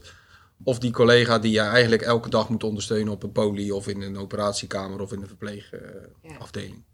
Of 0.64 0.78
die 0.78 0.92
collega 0.92 1.38
die 1.38 1.52
je 1.52 1.60
eigenlijk 1.60 2.02
elke 2.02 2.28
dag 2.30 2.48
moet 2.48 2.64
ondersteunen 2.64 3.12
op 3.12 3.22
een 3.22 3.32
poli 3.32 3.72
of 3.72 3.88
in 3.88 4.02
een 4.02 4.18
operatiekamer 4.18 5.00
of 5.00 5.12
in 5.12 5.20
een 5.20 5.26
verpleegafdeling? 5.26 6.84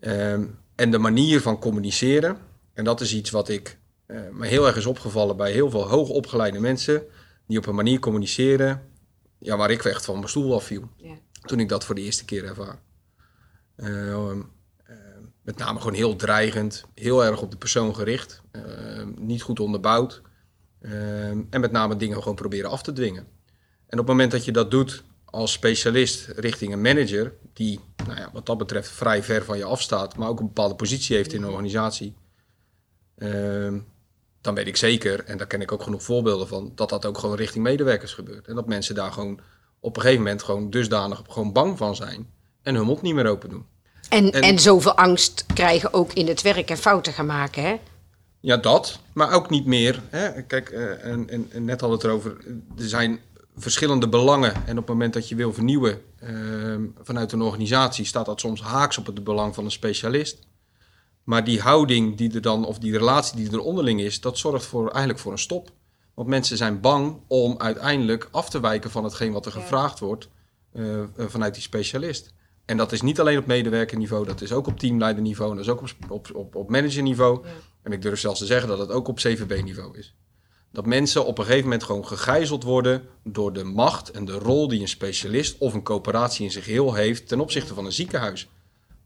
Ehm, 0.00 0.44
en 0.74 0.90
de 0.90 0.98
manier 0.98 1.40
van 1.40 1.58
communiceren, 1.58 2.38
en 2.72 2.84
dat 2.84 3.00
is 3.00 3.14
iets 3.14 3.30
wat 3.30 3.48
ik 3.48 3.78
eh, 4.06 4.20
me 4.32 4.46
heel 4.46 4.66
erg 4.66 4.76
is 4.76 4.86
opgevallen 4.86 5.36
bij 5.36 5.52
heel 5.52 5.70
veel 5.70 5.88
hoogopgeleide 5.88 6.60
mensen, 6.60 7.02
die 7.46 7.58
op 7.58 7.66
een 7.66 7.74
manier 7.74 7.98
communiceren 7.98 8.82
ja, 9.38 9.56
waar 9.56 9.70
ik 9.70 9.84
echt 9.84 10.04
van 10.04 10.14
mijn 10.14 10.28
stoel 10.28 10.54
afviel 10.54 10.88
Ja. 10.96 11.14
toen 11.40 11.60
ik 11.60 11.68
dat 11.68 11.84
voor 11.84 11.94
de 11.94 12.00
eerste 12.00 12.24
keer 12.24 12.44
ervaar. 12.44 12.78
Ehm, 13.76 14.30
eh, 14.30 14.36
met 15.46 15.58
name 15.58 15.78
gewoon 15.78 15.94
heel 15.94 16.16
dreigend, 16.16 16.84
heel 16.94 17.24
erg 17.24 17.42
op 17.42 17.50
de 17.50 17.56
persoon 17.56 17.94
gericht, 17.94 18.42
ehm, 18.50 19.12
niet 19.16 19.42
goed 19.42 19.60
onderbouwd. 19.60 20.22
ehm, 20.80 21.42
en 21.50 21.60
met 21.60 21.72
name 21.72 21.96
dingen 21.96 22.18
gewoon 22.18 22.34
proberen 22.34 22.70
af 22.70 22.82
te 22.82 22.92
dwingen. 22.92 23.22
En 23.86 23.98
op 23.98 23.98
het 23.98 24.06
moment 24.06 24.30
dat 24.30 24.44
je 24.44 24.52
dat 24.52 24.70
doet 24.70 25.04
als 25.24 25.52
specialist 25.52 26.26
richting 26.26 26.72
een 26.72 26.80
manager, 26.80 27.34
die 27.52 27.80
nou 28.06 28.18
ja, 28.18 28.30
wat 28.32 28.46
dat 28.46 28.58
betreft 28.58 28.88
vrij 28.88 29.22
ver 29.22 29.44
van 29.44 29.58
je 29.58 29.64
afstaat, 29.64 30.16
maar 30.16 30.28
ook 30.28 30.40
een 30.40 30.46
bepaalde 30.46 30.74
positie 30.74 31.16
heeft 31.16 31.32
in 31.32 31.42
een 31.42 31.48
organisatie, 31.48 32.14
ehm, 33.16 33.78
dan 34.40 34.54
weet 34.54 34.66
ik 34.66 34.76
zeker, 34.76 35.24
en 35.24 35.38
daar 35.38 35.46
ken 35.46 35.60
ik 35.60 35.72
ook 35.72 35.82
genoeg 35.82 36.02
voorbeelden 36.02 36.48
van, 36.48 36.72
dat 36.74 36.88
dat 36.88 37.06
ook 37.06 37.18
gewoon 37.18 37.36
richting 37.36 37.64
medewerkers 37.64 38.14
gebeurt. 38.14 38.48
En 38.48 38.54
dat 38.54 38.66
mensen 38.66 38.94
daar 38.94 39.12
gewoon 39.12 39.40
op 39.80 39.96
een 39.96 40.02
gegeven 40.02 40.22
moment 40.22 40.42
gewoon 40.42 40.70
dusdanig 40.70 41.22
gewoon 41.28 41.52
bang 41.52 41.78
van 41.78 41.96
zijn 41.96 42.30
en 42.62 42.74
hun 42.74 42.86
mond 42.86 43.02
niet 43.02 43.14
meer 43.14 43.26
open 43.26 43.48
doen. 43.48 43.66
En, 44.08 44.32
En- 44.32 44.42
en, 44.42 44.58
zoveel 44.58 44.96
angst 44.96 45.44
krijgen 45.54 45.92
ook 45.92 46.12
in 46.12 46.26
het 46.26 46.42
werk 46.42 46.70
en 46.70 46.76
fouten 46.76 47.12
gaan 47.12 47.26
maken, 47.26 47.62
hè? 47.62 47.76
Ja, 48.40 48.56
dat, 48.56 48.98
maar 49.12 49.32
ook 49.32 49.50
niet 49.50 49.66
meer. 49.66 50.02
Hè? 50.10 50.42
Kijk, 50.42 50.68
eh, 50.68 51.04
en, 51.04 51.30
en, 51.30 51.48
en 51.52 51.64
net 51.64 51.80
hadden 51.80 51.98
we 51.98 52.04
het 52.08 52.12
erover, 52.12 52.36
er 52.78 52.88
zijn 52.88 53.20
verschillende 53.56 54.08
belangen. 54.08 54.54
En 54.54 54.70
op 54.70 54.76
het 54.76 54.86
moment 54.88 55.12
dat 55.14 55.28
je 55.28 55.34
wil 55.34 55.52
vernieuwen 55.52 56.02
ehm, 56.18 56.82
vanuit 57.02 57.32
een 57.32 57.42
organisatie, 57.42 58.04
staat 58.04 58.26
dat 58.26 58.40
soms 58.40 58.60
haaks 58.62 58.98
op 58.98 59.06
het 59.06 59.24
belang 59.24 59.54
van 59.54 59.64
een 59.64 59.70
specialist. 59.70 60.38
Maar 61.24 61.44
die 61.44 61.60
houding 61.60 62.16
die 62.16 62.34
er 62.34 62.40
dan, 62.42 62.64
of 62.66 62.78
die 62.78 62.92
relatie 62.98 63.36
die 63.36 63.50
er 63.52 63.60
onderling 63.60 64.00
is, 64.00 64.20
dat 64.20 64.38
zorgt 64.38 64.64
voor, 64.66 64.88
eigenlijk 64.90 65.18
voor 65.18 65.32
een 65.32 65.38
stop. 65.38 65.70
Want 66.14 66.28
mensen 66.28 66.56
zijn 66.56 66.80
bang 66.80 67.16
om 67.26 67.54
uiteindelijk 67.58 68.28
af 68.30 68.50
te 68.50 68.60
wijken 68.60 68.90
van 68.90 69.04
hetgeen 69.04 69.32
wat 69.32 69.46
er 69.46 69.52
Ja. 69.54 69.60
gevraagd 69.60 69.98
wordt 69.98 70.28
eh, 70.72 71.00
eh, 71.02 71.06
vanuit 71.16 71.54
die 71.54 71.62
specialist. 71.62 72.32
En 72.66 72.76
dat 72.76 72.92
is 72.92 73.02
niet 73.02 73.20
alleen 73.20 73.38
op 73.38 73.46
medewerkerniveau, 73.46 74.26
dat 74.26 74.40
is 74.40 74.52
ook 74.52 74.66
op 74.66 74.78
teamleiderniveau, 74.78 75.50
en 75.50 75.56
dat 75.56 75.66
is 75.66 75.72
ook 75.72 75.80
op, 75.80 75.90
op, 76.08 76.28
op, 76.34 76.54
op 76.54 76.70
managerniveau. 76.70 77.46
Ja. 77.46 77.52
En 77.82 77.92
ik 77.92 78.02
durf 78.02 78.20
zelfs 78.20 78.38
te 78.38 78.46
zeggen 78.46 78.68
dat 78.68 78.78
het 78.78 78.90
ook 78.90 79.08
op 79.08 79.16
CVB-niveau 79.16 79.98
is. 79.98 80.14
Dat 80.72 80.86
mensen 80.86 81.26
op 81.26 81.38
een 81.38 81.44
gegeven 81.44 81.64
moment 81.64 81.82
gewoon 81.82 82.06
gegijzeld 82.06 82.62
worden 82.62 83.02
door 83.24 83.52
de 83.52 83.64
macht 83.64 84.10
en 84.10 84.24
de 84.24 84.32
rol 84.32 84.68
die 84.68 84.80
een 84.80 84.88
specialist 84.88 85.58
of 85.58 85.74
een 85.74 85.82
coöperatie 85.82 86.44
in 86.44 86.50
zijn 86.50 86.64
geheel 86.64 86.94
heeft 86.94 87.28
ten 87.28 87.40
opzichte 87.40 87.74
van 87.74 87.84
een 87.84 87.92
ziekenhuis. 87.92 88.48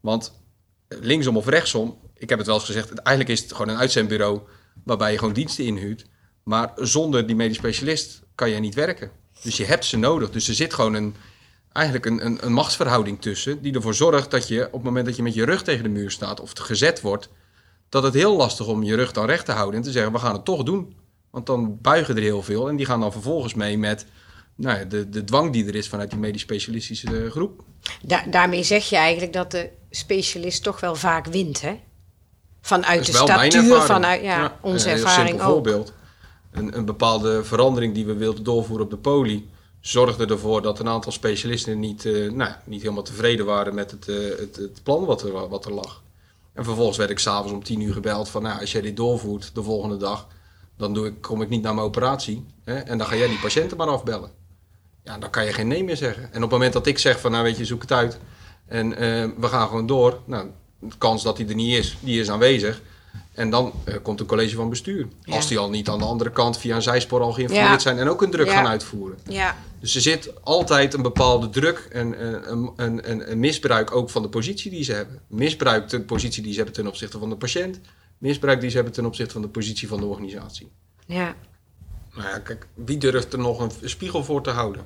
Want 0.01 0.41
eh, 0.89 0.99
linksom 1.01 1.37
of 1.37 1.47
rechtsom, 1.47 1.99
ik 2.15 2.29
heb 2.29 2.39
het 2.39 2.47
wel 2.47 2.57
eens 2.57 2.65
gezegd, 2.65 2.93
eigenlijk 2.95 3.39
is 3.39 3.43
het 3.43 3.53
gewoon 3.53 3.69
een 3.69 3.81
uitzendbureau 3.81 4.41
waarbij 4.85 5.13
je 5.13 5.19
gewoon 5.19 5.35
diensten 5.35 5.65
inhuurt. 5.65 6.07
Maar 6.43 6.73
zonder 6.77 7.27
die 7.27 7.37
medisch 7.37 7.57
specialist 7.57 8.23
kan 8.35 8.51
je 8.51 8.59
niet 8.59 8.75
werken. 8.75 9.11
Dus 9.43 9.57
je 9.57 9.65
hebt 9.65 9.85
ze 9.85 9.97
nodig. 9.97 10.31
Dus 10.31 10.49
er 10.49 10.55
zit 10.55 10.75
gewoon 10.75 10.95
een, 10.95 11.15
eigenlijk 11.73 12.07
een, 12.07 12.27
een, 12.27 12.39
een 12.47 12.53
machtsverhouding 12.53 13.21
tussen 13.21 13.63
die 13.63 13.75
ervoor 13.75 13.95
zorgt 13.95 14.31
dat 14.31 14.49
je 14.49 14.67
op 14.67 14.73
het 14.73 14.83
moment 14.83 15.07
dat 15.07 15.17
je 15.17 15.23
met 15.23 15.35
je 15.35 15.45
rug 15.45 15.63
tegen 15.63 15.83
de 15.83 15.89
muur 15.89 16.11
staat 16.11 16.41
of 16.41 16.53
gezet 16.55 17.01
wordt, 17.01 17.29
dat 17.89 18.03
het 18.03 18.15
heel 18.15 18.37
lastig 18.37 18.67
om 18.67 18.83
je 18.83 18.95
rug 18.95 19.13
dan 19.13 19.27
recht 19.27 19.45
te 19.45 19.53
houden 19.53 19.77
en 19.77 19.83
te 19.83 19.91
zeggen 19.91 20.13
we 20.13 20.19
gaan 20.19 20.33
het 20.33 20.45
toch 20.45 20.63
doen. 20.63 20.95
Want 21.31 21.47
dan 21.47 21.79
buigen 21.81 22.17
er 22.17 22.23
heel 22.23 22.43
veel 22.43 22.69
en 22.69 22.77
die 22.77 22.87
gaan 22.87 23.01
dan 23.01 23.13
vervolgens 23.13 23.55
mee 23.55 23.79
met 23.79 24.07
nou 24.55 24.79
ja, 24.79 24.85
de, 24.85 25.09
de 25.09 25.25
dwang 25.25 25.53
die 25.53 25.67
er 25.67 25.75
is 25.75 25.89
vanuit 25.89 26.11
die 26.11 26.19
medisch 26.19 26.41
specialistische 26.41 27.25
eh, 27.25 27.31
groep. 27.31 27.65
Da- 28.03 28.25
daarmee 28.31 28.63
zeg 28.63 28.89
je 28.89 28.97
eigenlijk 28.97 29.33
dat 29.33 29.51
de 29.51 29.71
specialist 29.91 30.63
toch 30.63 30.81
wel 30.81 30.95
vaak 30.95 31.27
wint, 31.27 31.61
hè? 31.61 31.81
Vanuit 32.61 33.07
de 33.07 33.13
statuur, 33.13 33.81
vanuit 33.81 34.23
ja, 34.23 34.59
onze 34.61 34.91
een 34.91 34.97
ervaring 34.97 35.29
simpel 35.29 35.47
ook. 35.47 35.53
voorbeeld. 35.53 35.93
Een, 36.51 36.77
een 36.77 36.85
bepaalde 36.85 37.45
verandering 37.45 37.95
die 37.95 38.07
we 38.07 38.15
wilden 38.15 38.45
doorvoeren 38.45 38.85
op 38.85 38.91
de 38.91 38.97
poli 38.97 39.51
zorgde 39.81 40.27
ervoor 40.27 40.63
dat 40.63 40.79
een 40.79 40.89
aantal 40.89 41.13
specialisten 41.13 41.79
niet, 41.79 42.07
eh, 42.07 42.31
nou, 42.31 42.53
niet 42.65 42.83
helemaal 42.83 43.03
tevreden 43.03 43.47
waren 43.47 43.75
met 43.75 43.91
het, 43.91 44.09
eh, 44.09 44.17
het, 44.39 44.57
het 44.57 44.81
plan 44.83 45.05
wat 45.05 45.23
er, 45.23 45.49
wat 45.49 45.65
er 45.65 45.73
lag. 45.73 46.03
En 46.53 46.65
vervolgens 46.65 46.99
werd 46.99 47.11
ik 47.11 47.19
s'avonds 47.19 47.53
om 47.53 47.63
tien 47.63 47.81
uur 47.81 47.93
gebeld 47.93 48.29
van 48.29 48.43
nou, 48.43 48.61
als 48.61 48.73
jij 48.73 48.81
dit 48.81 48.97
doorvoert 48.97 49.55
de 49.55 49.63
volgende 49.63 49.97
dag, 49.97 50.27
dan 50.77 50.95
doe 50.95 51.07
ik, 51.07 51.21
kom 51.21 51.43
ik 51.43 51.49
niet 51.49 51.63
naar 51.63 51.75
mijn 51.75 51.87
operatie. 51.87 52.47
Hè, 52.65 52.79
en 52.79 52.99
dan 52.99 53.07
ga 53.07 53.17
jij 53.17 53.29
die 53.29 53.39
patiënten 53.39 53.77
maar 53.77 53.89
afbellen. 53.89 54.31
Ja, 55.05 55.19
dan 55.19 55.31
kan 55.31 55.45
je 55.45 55.53
geen 55.53 55.69
nee 55.69 55.85
meer 55.85 55.97
zeggen. 55.97 56.23
En 56.23 56.37
op 56.37 56.41
het 56.41 56.51
moment 56.51 56.73
dat 56.73 56.87
ik 56.87 56.99
zeg 56.99 57.21
van 57.21 57.31
nou 57.31 57.45
weet 57.45 57.57
je, 57.57 57.65
zoek 57.65 57.81
het 57.81 57.93
uit. 57.93 58.19
En 58.67 58.97
eh, 58.97 59.29
we 59.37 59.47
gaan 59.47 59.69
gewoon 59.69 59.87
door. 59.87 60.21
Nou, 60.25 60.49
de 60.79 60.99
kans 60.99 61.23
dat 61.23 61.39
hij 61.39 61.49
er 61.49 61.55
niet 61.55 61.79
is, 61.79 61.97
die 62.01 62.21
is 62.21 62.31
aanwezig. 62.31 62.83
En 63.33 63.51
dan 63.51 63.73
eh, 63.85 63.95
komt 64.03 64.21
een 64.21 64.27
college 64.27 64.55
van 64.57 64.69
bestuur. 64.69 65.07
Ja. 65.25 65.35
Als 65.35 65.47
die 65.49 65.59
al 65.59 65.71
niet 65.71 65.89
aan 65.89 65.99
de 65.99 66.05
andere 66.05 66.31
kant 66.31 66.59
via 66.59 66.75
een 66.77 66.83
zijspoor 66.83 67.21
al 67.21 67.33
geïnformeerd 67.33 67.71
Ja. 67.71 67.79
zijn 67.79 67.99
en 67.99 68.09
ook 68.09 68.23
een 68.23 68.31
druk 68.31 68.47
Ja. 68.47 68.53
gaan 68.53 68.67
uitvoeren. 68.67 69.19
Ja, 69.29 69.57
Dus 69.81 69.95
er 69.95 70.01
zit 70.01 70.33
altijd 70.43 70.95
een 70.95 71.03
bepaalde 71.03 71.51
druk 71.51 71.89
en 71.93 72.15
eh, 72.19 72.51
een, 72.51 72.71
een, 72.77 73.11
een, 73.11 73.31
een 73.31 73.39
misbruik 73.39 73.95
ook 73.95 74.11
van 74.11 74.23
de 74.23 74.29
positie 74.29 74.71
die 74.71 74.85
ze 74.85 74.93
hebben. 74.93 75.21
Misbruik 75.27 75.89
de 75.89 76.01
positie 76.01 76.43
die 76.43 76.51
ze 76.53 76.57
hebben 76.57 76.75
ten 76.77 76.87
opzichte 76.87 77.19
van 77.19 77.29
de 77.29 77.37
patiënt. 77.37 77.81
Misbruik 78.19 78.61
die 78.61 78.69
ze 78.71 78.75
hebben 78.77 78.95
ten 78.95 79.07
opzichte 79.07 79.33
van 79.33 79.43
de 79.43 79.49
positie 79.49 79.89
van 79.89 80.01
de 80.01 80.07
organisatie. 80.07 80.71
ja, 81.07 81.35
Nou 82.15 82.29
ja, 82.29 82.39
kijk, 82.39 82.67
wie 82.75 82.99
durft 82.99 83.33
er 83.33 83.39
nog 83.39 83.61
een 83.61 83.71
spiegel 83.89 84.25
voor 84.25 84.43
te 84.43 84.51
houden? 84.51 84.83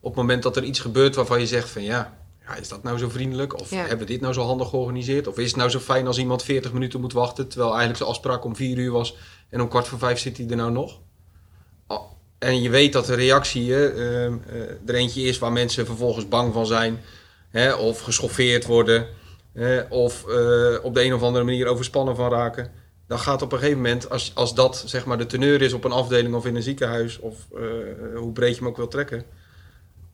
Op 0.00 0.10
het 0.10 0.20
moment 0.20 0.42
dat 0.42 0.56
er 0.56 0.64
iets 0.64 0.80
gebeurt 0.80 1.14
waarvan 1.14 1.40
je 1.40 1.46
zegt 1.46 1.68
van 1.70 1.82
ja, 1.82 2.16
ja 2.54 2.60
is 2.60 2.68
dat 2.68 2.82
nou 2.82 2.98
zo 2.98 3.08
vriendelijk? 3.08 3.60
Of 3.60 3.70
Ja. 3.70 3.78
hebben 3.78 3.98
we 3.98 4.04
dit 4.12 4.20
nou 4.20 4.32
zo 4.32 4.42
handig 4.42 4.68
georganiseerd? 4.68 5.26
Of 5.26 5.38
is 5.38 5.46
het 5.46 5.56
nou 5.56 5.70
zo 5.70 5.78
fijn 5.78 6.06
als 6.06 6.18
iemand 6.18 6.42
40 6.42 6.72
minuten 6.72 7.00
moet 7.00 7.12
wachten, 7.12 7.48
terwijl 7.48 7.70
eigenlijk 7.70 7.98
zijn 7.98 8.10
afspraak 8.10 8.44
om 8.44 8.56
4 8.56 8.78
uur 8.78 8.90
was 8.90 9.16
en 9.50 9.60
om 9.60 9.68
kwart 9.68 9.88
voor 9.88 9.98
vijf 9.98 10.18
zit 10.18 10.36
hij 10.36 10.46
er 10.48 10.56
nou 10.56 10.70
nog? 10.72 11.00
Oh, 11.86 12.02
En 12.38 12.62
je 12.62 12.70
weet 12.70 12.92
dat 12.92 13.06
de 13.06 13.14
reactie 13.14 13.72
hè, 13.72 13.86
ehm, 13.88 14.36
eh, 14.48 14.60
er 14.86 14.94
eentje 14.94 15.22
is 15.22 15.38
waar 15.38 15.52
mensen 15.52 15.86
vervolgens 15.86 16.28
bang 16.28 16.52
van 16.52 16.66
zijn, 16.66 17.00
hè, 17.50 17.74
of 17.74 18.00
geschoffeerd 18.00 18.66
worden, 18.66 19.06
hè, 19.52 19.80
of 19.80 20.26
eh, 20.28 20.84
op 20.84 20.94
de 20.94 21.04
een 21.04 21.14
of 21.14 21.22
andere 21.22 21.44
manier 21.44 21.66
overspannen 21.66 22.16
van 22.16 22.30
raken 22.30 22.72
dan 23.06 23.18
gaat 23.20 23.42
op 23.42 23.52
een 23.52 23.58
gegeven 23.58 23.80
moment, 23.82 24.10
als, 24.10 24.32
als 24.34 24.54
dat 24.54 24.82
zeg 24.86 25.04
maar 25.04 25.18
de 25.18 25.26
teneur 25.26 25.62
is 25.62 25.72
op 25.72 25.84
een 25.84 25.92
afdeling 25.92 26.34
of 26.34 26.46
in 26.46 26.56
een 26.56 26.62
ziekenhuis, 26.62 27.18
of 27.18 27.46
eh, 27.54 27.62
hoe 28.16 28.32
breed 28.32 28.54
je 28.54 28.58
hem 28.60 28.68
ook 28.68 28.76
wil 28.76 28.88
trekken, 28.88 29.24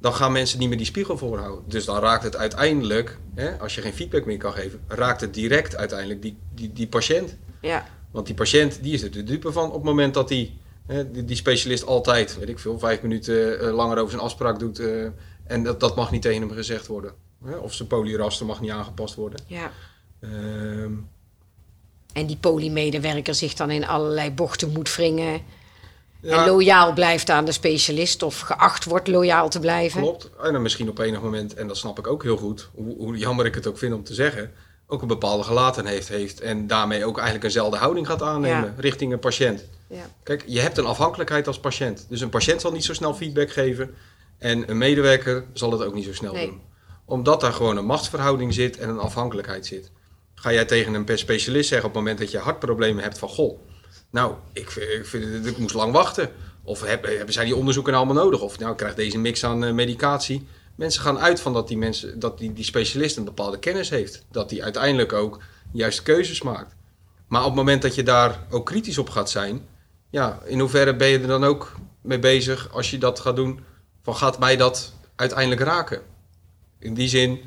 dan 0.00 0.14
gaan 0.14 0.32
mensen 0.32 0.58
niet 0.58 0.68
meer 0.68 0.76
die 0.76 0.86
spiegel 0.86 1.18
voorhouden. 1.18 1.64
Dus 1.68 1.84
dan 1.84 1.98
raakt 1.98 2.22
het 2.22 2.36
uiteindelijk, 2.36 3.18
hè, 3.34 3.58
als 3.58 3.74
je 3.74 3.80
geen 3.80 3.92
feedback 3.92 4.24
meer 4.26 4.36
kan 4.38 4.52
geven, 4.52 4.80
raakt 4.88 5.20
het 5.20 5.34
direct 5.34 5.76
uiteindelijk 5.76 6.22
die, 6.22 6.36
die, 6.54 6.72
die 6.72 6.86
patiënt. 6.86 7.36
ja, 7.60 7.86
Want 8.10 8.26
die 8.26 8.34
patiënt 8.34 8.82
die 8.82 8.92
is 8.94 9.02
er 9.02 9.10
de 9.10 9.22
dupe 9.24 9.52
van 9.52 9.66
op 9.68 9.74
het 9.74 9.82
moment 9.84 10.14
dat 10.14 10.28
die, 10.28 10.58
hè, 10.86 11.10
die, 11.10 11.24
die 11.24 11.36
specialist 11.36 11.86
altijd, 11.86 12.38
weet 12.38 12.48
ik 12.48 12.58
veel, 12.58 12.78
vijf 12.78 13.02
minuten 13.02 13.60
eh, 13.60 13.74
langer 13.74 13.98
over 13.98 14.10
zijn 14.10 14.22
afspraak 14.22 14.58
doet. 14.58 14.78
eh, 14.78 15.06
en 15.44 15.62
dat, 15.62 15.80
dat 15.80 15.96
mag 15.96 16.10
niet 16.10 16.22
tegen 16.22 16.40
hem 16.40 16.50
gezegd 16.50 16.86
worden. 16.86 17.12
Hè? 17.44 17.56
Of 17.56 17.74
zijn 17.74 17.88
polyraster 17.88 18.46
mag 18.46 18.60
niet 18.60 18.70
aangepast 18.70 19.14
worden. 19.14 19.40
ja. 19.46 19.72
Ehm, 20.20 20.92
En 22.12 22.26
die 22.26 22.36
polymedewerker 22.36 23.34
zich 23.34 23.54
dan 23.54 23.70
in 23.70 23.86
allerlei 23.86 24.30
bochten 24.30 24.72
moet 24.72 24.94
wringen. 24.96 25.40
Ja. 26.22 26.38
En 26.44 26.50
loyaal 26.50 26.92
blijft 26.92 27.30
aan 27.30 27.44
de 27.44 27.52
specialist 27.52 28.22
of 28.22 28.40
geacht 28.40 28.84
wordt 28.84 29.08
loyaal 29.08 29.48
te 29.48 29.60
blijven. 29.60 30.00
Klopt. 30.00 30.30
En 30.42 30.52
dan 30.52 30.62
misschien 30.62 30.88
op 30.88 30.98
enig 30.98 31.20
moment, 31.22 31.54
en 31.54 31.68
dat 31.68 31.76
snap 31.76 31.98
ik 31.98 32.06
ook 32.06 32.22
heel 32.22 32.36
goed, 32.36 32.68
hoe, 32.74 32.96
hoe 32.96 33.16
jammer 33.16 33.46
ik 33.46 33.54
het 33.54 33.66
ook 33.66 33.78
vind 33.78 33.94
om 33.94 34.04
te 34.04 34.14
zeggen, 34.14 34.52
ook 34.86 35.02
een 35.02 35.08
bepaalde 35.08 35.42
gelatenheid 35.42 36.08
heeft. 36.08 36.40
En 36.40 36.66
daarmee 36.66 37.04
ook 37.04 37.14
eigenlijk 37.16 37.44
eenzelfde 37.44 37.76
houding 37.76 38.06
gaat 38.06 38.22
aannemen 38.22 38.64
Ja. 38.64 38.74
richting 38.76 39.12
een 39.12 39.18
patiënt. 39.18 39.64
Ja. 39.86 40.10
Kijk, 40.22 40.44
je 40.46 40.60
hebt 40.60 40.78
een 40.78 40.84
afhankelijkheid 40.86 41.46
als 41.46 41.60
patiënt. 41.60 42.06
Dus 42.08 42.20
een 42.20 42.28
patiënt 42.28 42.60
zal 42.60 42.72
niet 42.72 42.84
zo 42.84 42.94
snel 42.94 43.14
feedback 43.14 43.50
geven. 43.50 43.94
En 44.38 44.70
een 44.70 44.78
medewerker 44.78 45.44
zal 45.52 45.72
het 45.72 45.82
ook 45.82 45.94
niet 45.94 46.04
zo 46.04 46.14
snel 46.14 46.32
Nee. 46.32 46.46
doen. 46.46 46.60
Omdat 47.04 47.40
daar 47.40 47.52
gewoon 47.52 47.76
een 47.76 47.84
machtsverhouding 47.86 48.54
zit 48.54 48.78
en 48.78 48.88
een 48.88 48.98
afhankelijkheid 48.98 49.66
zit. 49.66 49.90
Ga 50.34 50.52
jij 50.52 50.64
tegen 50.64 50.94
een 50.94 51.18
specialist 51.18 51.68
zeggen 51.68 51.88
op 51.88 51.94
het 51.94 52.02
moment 52.02 52.18
dat 52.20 52.30
je 52.30 52.38
hartproblemen 52.38 53.02
hebt 53.02 53.18
van... 53.18 53.28
Goh, 53.28 53.58
nou, 54.10 54.34
ik, 54.52 54.70
ik, 54.70 55.06
vind, 55.06 55.46
ik 55.46 55.58
moest 55.58 55.74
lang 55.74 55.92
wachten. 55.92 56.30
Of 56.62 56.80
heb, 56.80 57.04
hebben 57.04 57.32
zijn 57.32 57.46
die 57.46 57.56
onderzoeken 57.56 57.92
nou 57.92 58.04
allemaal 58.04 58.24
nodig? 58.24 58.40
Of 58.40 58.58
nou, 58.58 58.70
ik 58.70 58.76
krijg 58.76 58.94
deze 58.94 59.18
mix 59.18 59.44
aan 59.44 59.64
eh, 59.64 59.72
medicatie. 59.72 60.46
Mensen 60.74 61.02
gaan 61.02 61.18
uit 61.18 61.40
van 61.40 61.52
dat 61.52 61.68
die, 61.68 61.78
mensen, 61.78 62.18
dat 62.18 62.38
die, 62.38 62.52
die 62.52 62.64
specialist 62.64 63.16
een 63.16 63.24
bepaalde 63.24 63.58
kennis 63.58 63.90
heeft. 63.90 64.24
Dat 64.30 64.48
die 64.48 64.62
uiteindelijk 64.62 65.12
ook 65.12 65.42
juiste 65.72 66.02
keuzes 66.02 66.42
maakt. 66.42 66.74
Maar 67.28 67.40
op 67.40 67.46
het 67.46 67.56
moment 67.56 67.82
dat 67.82 67.94
je 67.94 68.02
daar 68.02 68.46
ook 68.50 68.66
kritisch 68.66 68.98
op 68.98 69.10
gaat 69.10 69.30
zijn... 69.30 69.66
Ja, 70.10 70.40
in 70.44 70.60
hoeverre 70.60 70.96
ben 70.96 71.08
je 71.08 71.18
er 71.18 71.26
dan 71.26 71.44
ook 71.44 71.76
mee 72.02 72.18
bezig 72.18 72.72
als 72.72 72.90
je 72.90 72.98
dat 72.98 73.20
gaat 73.20 73.36
doen? 73.36 73.60
Van 74.02 74.16
gaat 74.16 74.38
mij 74.38 74.56
dat 74.56 74.92
uiteindelijk 75.16 75.60
raken? 75.60 76.00
In 76.78 76.94
die 76.94 77.08
zin 77.08 77.40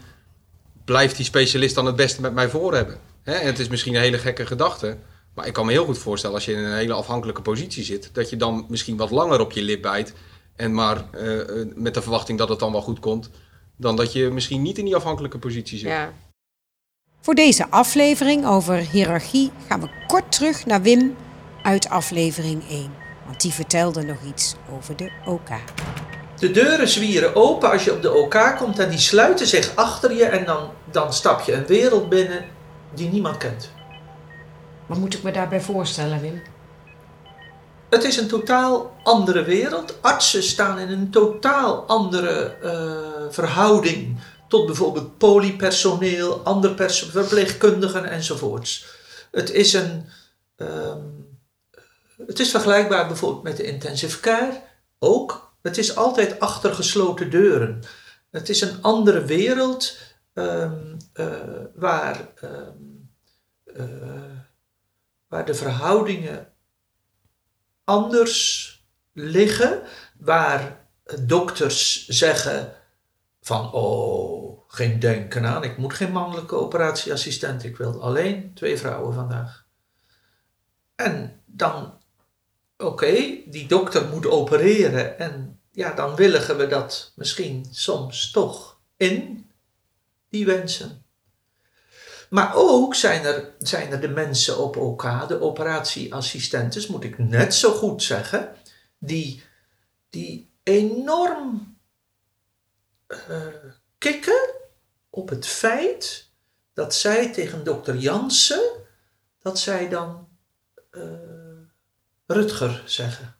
blijft 0.85 1.15
die 1.15 1.25
specialist 1.25 1.75
dan 1.75 1.85
het 1.85 1.95
beste 1.95 2.21
met 2.21 2.33
mij 2.33 2.49
voor 2.49 2.73
hebben. 2.73 2.99
En 3.23 3.45
het 3.45 3.59
is 3.59 3.67
misschien 3.67 3.95
een 3.95 4.01
hele 4.01 4.17
gekke 4.17 4.45
gedachte. 4.45 4.97
Maar 5.41 5.49
ik 5.49 5.55
kan 5.55 5.65
me 5.65 5.71
heel 5.71 5.85
goed 5.85 5.97
voorstellen 5.97 6.35
als 6.35 6.45
je 6.45 6.51
in 6.51 6.57
een 6.57 6.75
hele 6.75 6.93
afhankelijke 6.93 7.41
positie 7.41 7.83
zit. 7.83 8.09
Dat 8.13 8.29
je 8.29 8.37
dan 8.37 8.65
misschien 8.69 8.97
wat 8.97 9.11
langer 9.11 9.39
op 9.39 9.51
je 9.51 9.61
lip 9.61 9.81
bijt. 9.81 10.13
En 10.55 10.73
maar 10.73 11.05
eh, 11.11 11.39
eh, 11.39 11.67
met 11.75 11.93
de 11.93 12.01
verwachting 12.01 12.37
dat 12.37 12.49
het 12.49 12.59
dan 12.59 12.71
wel 12.71 12.81
goed 12.81 12.99
komt. 12.99 13.29
Dan 13.77 13.95
dat 13.95 14.13
je 14.13 14.29
misschien 14.29 14.61
niet 14.61 14.77
in 14.77 14.85
die 14.85 14.95
afhankelijke 14.95 15.37
positie 15.37 15.77
zit. 15.77 15.89
Ja. 15.89 16.13
Voor 17.21 17.33
deze 17.33 17.69
aflevering 17.69 18.45
over 18.45 18.75
hiërarchie 18.75 19.51
gaan 19.67 19.81
we 19.81 19.89
kort 20.07 20.31
terug 20.31 20.65
naar 20.65 20.81
Wim 20.81 21.15
uit 21.63 21.89
aflevering 21.89 22.69
1. 22.69 22.91
Want 23.25 23.41
die 23.41 23.51
vertelde 23.51 24.01
nog 24.01 24.17
iets 24.27 24.55
over 24.71 24.97
de 24.97 25.11
OK. 25.25 25.49
De 26.39 26.51
deuren 26.51 26.87
zwieren 26.87 27.35
open 27.35 27.71
als 27.71 27.83
je 27.83 27.93
op 27.93 28.01
de 28.01 28.13
OK 28.13 28.55
komt 28.57 28.79
en 28.79 28.89
die 28.89 28.99
sluiten 28.99 29.47
zich 29.47 29.75
achter 29.75 30.15
je 30.15 30.25
en 30.25 30.45
dan, 30.45 30.69
dan 30.91 31.13
stap 31.13 31.41
je 31.41 31.53
een 31.53 31.65
wereld 31.65 32.09
binnen 32.09 32.45
die 32.93 33.09
niemand 33.09 33.37
kent. 33.37 33.71
Wat 34.91 34.99
moet 34.99 35.13
ik 35.13 35.23
me 35.23 35.31
daarbij 35.31 35.61
voorstellen, 35.61 36.21
Wim? 36.21 36.41
Het 37.89 38.03
is 38.03 38.17
een 38.17 38.27
totaal 38.27 38.95
andere 39.03 39.43
wereld. 39.43 40.01
Artsen 40.01 40.43
staan 40.43 40.79
in 40.79 40.89
een 40.89 41.11
totaal 41.11 41.85
andere 41.85 42.55
eh, 42.61 43.29
verhouding 43.29 44.19
tot 44.47 44.65
bijvoorbeeld 44.65 45.17
polypersoneel, 45.17 46.39
ander 46.39 46.89
verpleegkundigen 46.89 48.05
enzovoorts. 48.05 48.85
Het 49.31 49.51
is 49.51 49.73
een. 49.73 50.05
ehm, 50.55 50.99
het 52.27 52.39
is 52.39 52.49
vergelijkbaar 52.49 53.07
bijvoorbeeld 53.07 53.43
met 53.43 53.57
de 53.57 53.63
intensive 53.63 54.19
care 54.19 54.61
ook. 54.99 55.53
Het 55.61 55.77
is 55.77 55.95
altijd 55.95 56.39
achter 56.39 56.73
gesloten 56.73 57.29
deuren. 57.29 57.83
Het 58.31 58.49
is 58.49 58.61
een 58.61 58.81
andere 58.81 59.25
wereld 59.25 59.97
ehm, 60.33 60.95
eh, 61.13 61.25
waar, 61.75 62.27
ehm, 62.35 62.77
eh, 63.65 64.40
waar 65.31 65.45
de 65.45 65.53
verhoudingen 65.53 66.53
anders 67.83 68.69
liggen, 69.13 69.81
waar 70.19 70.87
dokters 71.19 72.07
zeggen 72.07 72.73
van 73.41 73.71
oh, 73.73 74.61
geen 74.67 74.99
denken 74.99 75.45
aan, 75.45 75.63
ik 75.63 75.77
moet 75.77 75.93
geen 75.93 76.11
mannelijke 76.11 76.55
operatieassistent, 76.55 77.63
ik 77.63 77.77
wil 77.77 78.01
alleen 78.01 78.53
twee 78.53 78.77
vrouwen 78.77 79.13
vandaag. 79.13 79.65
En 80.95 81.41
dan, 81.45 82.01
oké, 82.77 83.11
die 83.45 83.67
dokter 83.67 84.07
moet 84.07 84.27
opereren 84.27 85.19
en 85.19 85.59
ja, 85.71 85.93
dan 85.93 86.15
willigen 86.15 86.57
we 86.57 86.67
dat 86.67 87.11
misschien 87.15 87.65
soms 87.69 88.31
toch 88.31 88.79
in, 88.97 89.49
die 90.29 90.45
wensen. 90.45 91.00
Maar 92.31 92.51
ook 92.55 92.95
zijn 92.95 93.25
er, 93.25 93.53
zijn 93.59 93.91
er 93.91 94.01
de 94.01 94.07
mensen 94.07 94.57
op 94.57 94.77
OK, 94.77 95.27
de 95.27 95.41
operatieassistentes, 95.41 96.87
moet 96.87 97.03
ik 97.03 97.17
net 97.17 97.53
zo 97.53 97.71
goed 97.71 98.03
zeggen, 98.03 98.55
die, 98.97 99.43
die 100.09 100.53
enorm 100.63 101.77
eh, 103.07 103.47
kikken 103.97 104.53
op 105.09 105.29
het 105.29 105.47
feit 105.47 106.29
dat 106.73 106.95
zij 106.95 107.33
tegen 107.33 107.63
dokter 107.63 107.95
Jansen, 107.95 108.71
dat 109.39 109.59
zij 109.59 109.89
dan 109.89 110.27
eh, 110.91 111.01
Rutger 112.25 112.83
zeggen. 112.85 113.35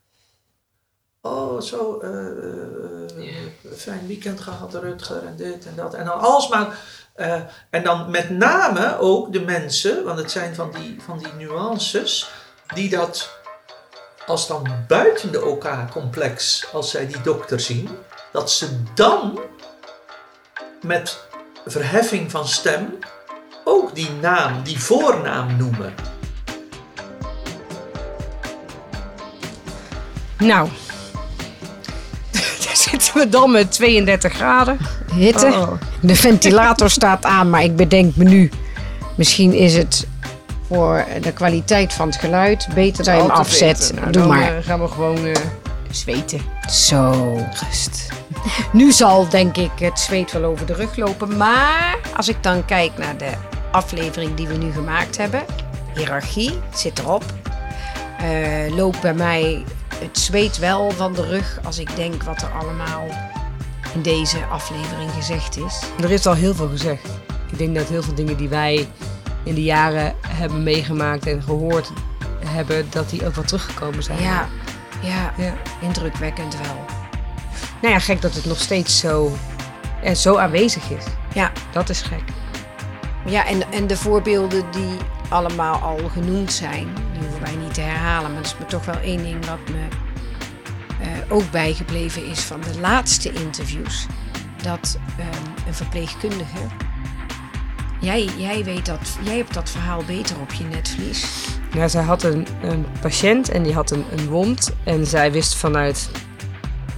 Oh, 1.24 1.60
zo, 1.60 1.98
eh, 2.00 2.10
eh, 2.10 3.32
fijn 3.76 4.06
weekend 4.06 4.40
gehad, 4.40 4.74
Rutger, 4.74 5.26
en 5.26 5.36
dit 5.36 5.66
en 5.66 5.74
dat. 5.76 5.94
En 5.94 6.04
dan 6.04 6.20
alsmaar, 6.20 6.78
eh, 7.14 7.40
en 7.70 7.82
dan 7.82 8.10
met 8.10 8.30
name 8.30 8.98
ook 8.98 9.32
de 9.32 9.40
mensen, 9.40 10.04
want 10.04 10.18
het 10.18 10.30
zijn 10.30 10.54
van 10.54 10.72
die, 10.72 10.96
van 11.04 11.18
die 11.18 11.32
nuances, 11.32 12.30
die 12.74 12.90
dat, 12.90 13.30
als 14.26 14.46
dan 14.46 14.68
buiten 14.88 15.32
de 15.32 15.44
OK-complex, 15.44 16.66
als 16.72 16.90
zij 16.90 17.06
die 17.06 17.20
dokter 17.20 17.60
zien, 17.60 17.88
dat 18.32 18.50
ze 18.50 18.82
dan 18.94 19.40
met 20.80 21.18
verheffing 21.66 22.30
van 22.30 22.48
stem 22.48 22.98
ook 23.64 23.94
die 23.94 24.10
naam, 24.10 24.62
die 24.62 24.80
voornaam 24.80 25.56
noemen. 25.56 25.94
Nou, 30.38 30.68
zitten 32.92 33.14
we 33.14 33.28
dan 33.28 33.50
met 33.50 33.72
32 33.72 34.32
graden. 34.32 34.78
Hitte. 35.14 35.46
Oh. 35.46 35.72
De 36.00 36.16
ventilator 36.16 36.90
staat 36.90 37.24
aan, 37.24 37.50
maar 37.50 37.62
ik 37.62 37.76
bedenk 37.76 38.16
me 38.16 38.24
nu. 38.24 38.50
Misschien 39.16 39.52
is 39.52 39.74
het 39.76 40.06
voor 40.68 41.04
de 41.20 41.32
kwaliteit 41.32 41.92
van 41.92 42.06
het 42.08 42.16
geluid 42.16 42.68
beter 42.74 43.04
dat 43.04 43.14
je 43.14 43.20
hem 43.20 43.30
afzet. 43.30 43.92
Nou, 43.94 44.10
Doe 44.10 44.22
dan, 44.22 44.30
maar. 44.30 44.56
eh, 44.56 44.64
gaan 44.64 44.80
we 44.80 44.88
gewoon 44.88 45.26
eh, 45.26 45.32
zweten. 45.90 46.40
Zo. 46.70 47.34
Rust. 47.66 48.08
Nu 48.72 48.92
zal 48.92 49.28
denk 49.28 49.56
ik 49.56 49.70
het 49.78 49.98
zweet 49.98 50.32
wel 50.32 50.44
over 50.44 50.66
de 50.66 50.74
rug 50.74 50.96
lopen. 50.96 51.36
Maar 51.36 51.98
als 52.16 52.28
ik 52.28 52.42
dan 52.42 52.64
kijk 52.64 52.90
naar 52.98 53.16
de 53.16 53.30
aflevering 53.70 54.34
die 54.34 54.46
we 54.46 54.56
nu 54.56 54.72
gemaakt 54.72 55.16
hebben. 55.16 55.42
Hiërarchie 55.94 56.58
zit 56.74 56.98
erop. 56.98 57.24
Eh, 58.18 58.74
loopt 58.76 59.00
bij 59.00 59.14
mij 59.14 59.64
het 60.02 60.18
zweet 60.18 60.58
wel 60.58 60.90
van 60.90 61.12
de 61.12 61.26
rug 61.26 61.58
als 61.64 61.78
ik 61.78 61.96
denk 61.96 62.22
wat 62.22 62.42
er 62.42 62.50
allemaal 62.50 63.06
in 63.94 64.02
deze 64.02 64.44
aflevering 64.46 65.10
gezegd 65.10 65.56
is. 65.56 65.82
Er 66.02 66.10
is 66.10 66.26
al 66.26 66.34
heel 66.34 66.54
veel 66.54 66.68
gezegd. 66.68 67.08
Ik 67.50 67.58
denk 67.58 67.74
dat 67.74 67.88
heel 67.88 68.02
veel 68.02 68.14
dingen 68.14 68.36
die 68.36 68.48
wij 68.48 68.88
in 69.44 69.54
de 69.54 69.62
jaren 69.62 70.14
hebben 70.28 70.62
meegemaakt 70.62 71.26
en 71.26 71.42
gehoord 71.42 71.92
hebben, 72.44 72.86
dat 72.90 73.10
die 73.10 73.26
ook 73.26 73.34
wel 73.34 73.44
teruggekomen 73.44 74.02
zijn. 74.02 74.22
Ja, 74.22 74.48
ja, 75.02 75.32
ja. 75.36 75.54
indrukwekkend 75.80 76.56
wel. 76.56 76.84
Nou 77.82 77.94
ja, 77.94 78.00
gek 78.00 78.20
dat 78.20 78.34
het 78.34 78.44
nog 78.44 78.58
steeds 78.60 78.98
zo, 78.98 79.32
eh, 80.02 80.14
zo 80.14 80.36
aanwezig 80.36 80.90
is. 80.90 81.04
Ja, 81.34 81.52
Dat 81.72 81.88
is 81.88 82.02
gek. 82.02 82.22
Ja, 83.26 83.46
en, 83.46 83.72
en 83.72 83.86
de 83.86 83.96
voorbeelden 83.96 84.64
die 84.70 84.96
allemaal 85.32 85.74
al 85.80 85.98
genoemd 86.12 86.52
zijn, 86.52 86.86
die 87.12 87.22
hoeven 87.22 87.42
wij 87.42 87.54
niet 87.56 87.74
te 87.74 87.80
herhalen. 87.80 88.30
Maar 88.30 88.40
er 88.40 88.46
is 88.46 88.56
me 88.58 88.66
toch 88.66 88.84
wel 88.84 88.98
één 89.02 89.22
ding 89.22 89.46
wat 89.46 89.58
me 89.70 89.82
eh, 91.00 91.08
ook 91.36 91.50
bijgebleven 91.50 92.26
is 92.26 92.40
van 92.40 92.60
de 92.60 92.80
laatste 92.80 93.32
interviews. 93.32 94.06
Dat 94.62 94.98
ehm, 95.18 95.66
een 95.66 95.74
verpleegkundige. 95.74 96.58
Jij, 98.00 98.24
jij, 98.36 98.64
weet 98.64 98.86
dat, 98.86 99.18
jij 99.22 99.36
hebt 99.36 99.54
dat 99.54 99.70
verhaal 99.70 100.02
beter 100.06 100.36
op 100.40 100.52
je 100.52 100.64
netvlies. 100.64 101.46
Ja, 101.72 101.88
zij 101.88 102.02
had 102.02 102.22
een, 102.22 102.46
een 102.62 102.86
patiënt 103.00 103.48
en 103.48 103.62
die 103.62 103.74
had 103.74 103.90
een, 103.90 104.04
een 104.16 104.28
wond. 104.28 104.72
En 104.84 105.06
zij 105.06 105.32
wist 105.32 105.54
vanuit 105.54 106.10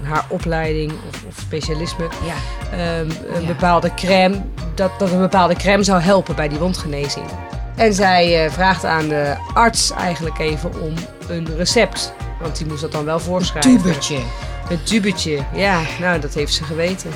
haar 0.02 0.24
opleiding 0.28 0.92
of, 0.92 1.24
of 1.28 1.34
specialisme 1.40 2.08
Ja, 2.24 2.34
ehm, 2.76 3.10
een 3.34 3.40
Ja. 3.40 3.46
bepaalde 3.46 3.94
crème, 3.94 4.42
dat, 4.74 4.98
dat 4.98 5.10
een 5.12 5.18
bepaalde 5.18 5.54
crème 5.54 5.82
zou 5.82 6.00
helpen 6.00 6.34
bij 6.34 6.48
die 6.48 6.58
wondgenezing. 6.58 7.26
En 7.76 7.94
zij 7.94 8.44
eh, 8.44 8.50
vraagt 8.50 8.84
aan 8.84 9.08
de 9.08 9.36
arts 9.54 9.90
eigenlijk 9.90 10.38
even 10.38 10.82
om 10.82 10.94
een 11.28 11.56
recept. 11.56 12.12
Want 12.40 12.58
die 12.58 12.66
moest 12.66 12.80
dat 12.80 12.92
dan 12.92 13.04
wel 13.04 13.20
voorschrijven. 13.20 13.76
tubetje. 13.76 14.18
Het 14.68 14.86
tubetje, 14.86 15.44
ja, 15.54 15.80
nou 16.00 16.20
dat 16.20 16.34
heeft 16.34 16.54
ze 16.54 16.64
geweten. 16.64 17.10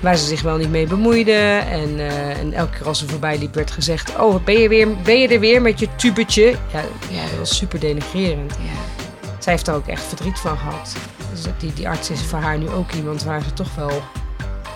Waar 0.00 0.16
ze 0.16 0.26
zich 0.26 0.42
wel 0.42 0.56
niet 0.56 0.70
mee 0.70 0.86
bemoeide. 0.86 1.62
En, 1.70 1.98
eh, 1.98 2.38
en 2.38 2.52
elke 2.52 2.78
keer 2.78 2.86
als 2.86 2.98
ze 2.98 3.08
voorbij 3.08 3.38
liep 3.38 3.54
werd 3.54 3.70
gezegd... 3.70 4.18
Oh, 4.18 4.44
ben 4.44 4.60
je, 4.60 4.68
weer, 4.68 4.96
ben 5.02 5.20
je 5.20 5.28
er 5.28 5.40
weer 5.40 5.62
met 5.62 5.78
je 5.78 5.88
tubetje? 5.96 6.44
Ja, 6.72 6.80
ja 7.10 7.22
dat 7.22 7.38
was 7.38 7.56
super 7.56 7.80
denigrerend. 7.80 8.52
Ja. 8.52 9.28
zij 9.38 9.52
heeft 9.52 9.66
er 9.66 9.74
ook 9.74 9.86
echt 9.86 10.02
verdriet 10.02 10.38
van 10.38 10.58
gehad. 10.58 10.96
Dus 11.30 11.42
die, 11.58 11.72
die 11.72 11.88
arts 11.88 12.10
is 12.10 12.22
voor 12.22 12.38
haar 12.38 12.58
nu 12.58 12.70
ook 12.70 12.92
iemand 12.92 13.24
waar 13.24 13.42
ze 13.42 13.52
toch 13.52 13.74
wel 13.74 14.02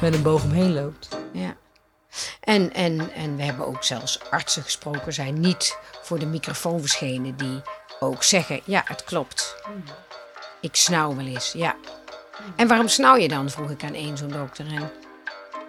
met 0.01 0.15
een 0.15 0.23
boog 0.23 0.45
omheen 0.45 0.75
loopt. 0.75 1.09
Ja. 1.33 1.57
En, 2.41 2.73
en, 2.73 3.13
en 3.15 3.37
we 3.37 3.43
hebben 3.43 3.67
ook 3.67 3.85
zelfs 3.85 4.21
artsen 4.31 4.63
gesproken, 4.63 5.13
zijn 5.13 5.41
niet 5.41 5.79
voor 6.03 6.19
de 6.19 6.27
microfoon 6.27 6.81
verschenen, 6.81 7.37
die 7.37 7.63
ook 8.01 8.23
zeggen: 8.23 8.61
Ja, 8.65 8.83
het 8.85 9.05
klopt. 9.05 9.57
Ik 10.61 10.77
snauw 10.77 11.17
wel 11.17 11.27
eens, 11.27 11.53
ja. 11.53 11.77
En 12.57 12.69
waarom 12.69 12.89
snauw 12.89 13.17
je 13.17 13.29
dan? 13.29 13.51
vroeg 13.51 13.71
ik 13.71 13.85
aan 13.85 13.95
één 13.95 14.17
zo'n 14.17 14.29
dokter. 14.29 14.67
En 14.67 14.91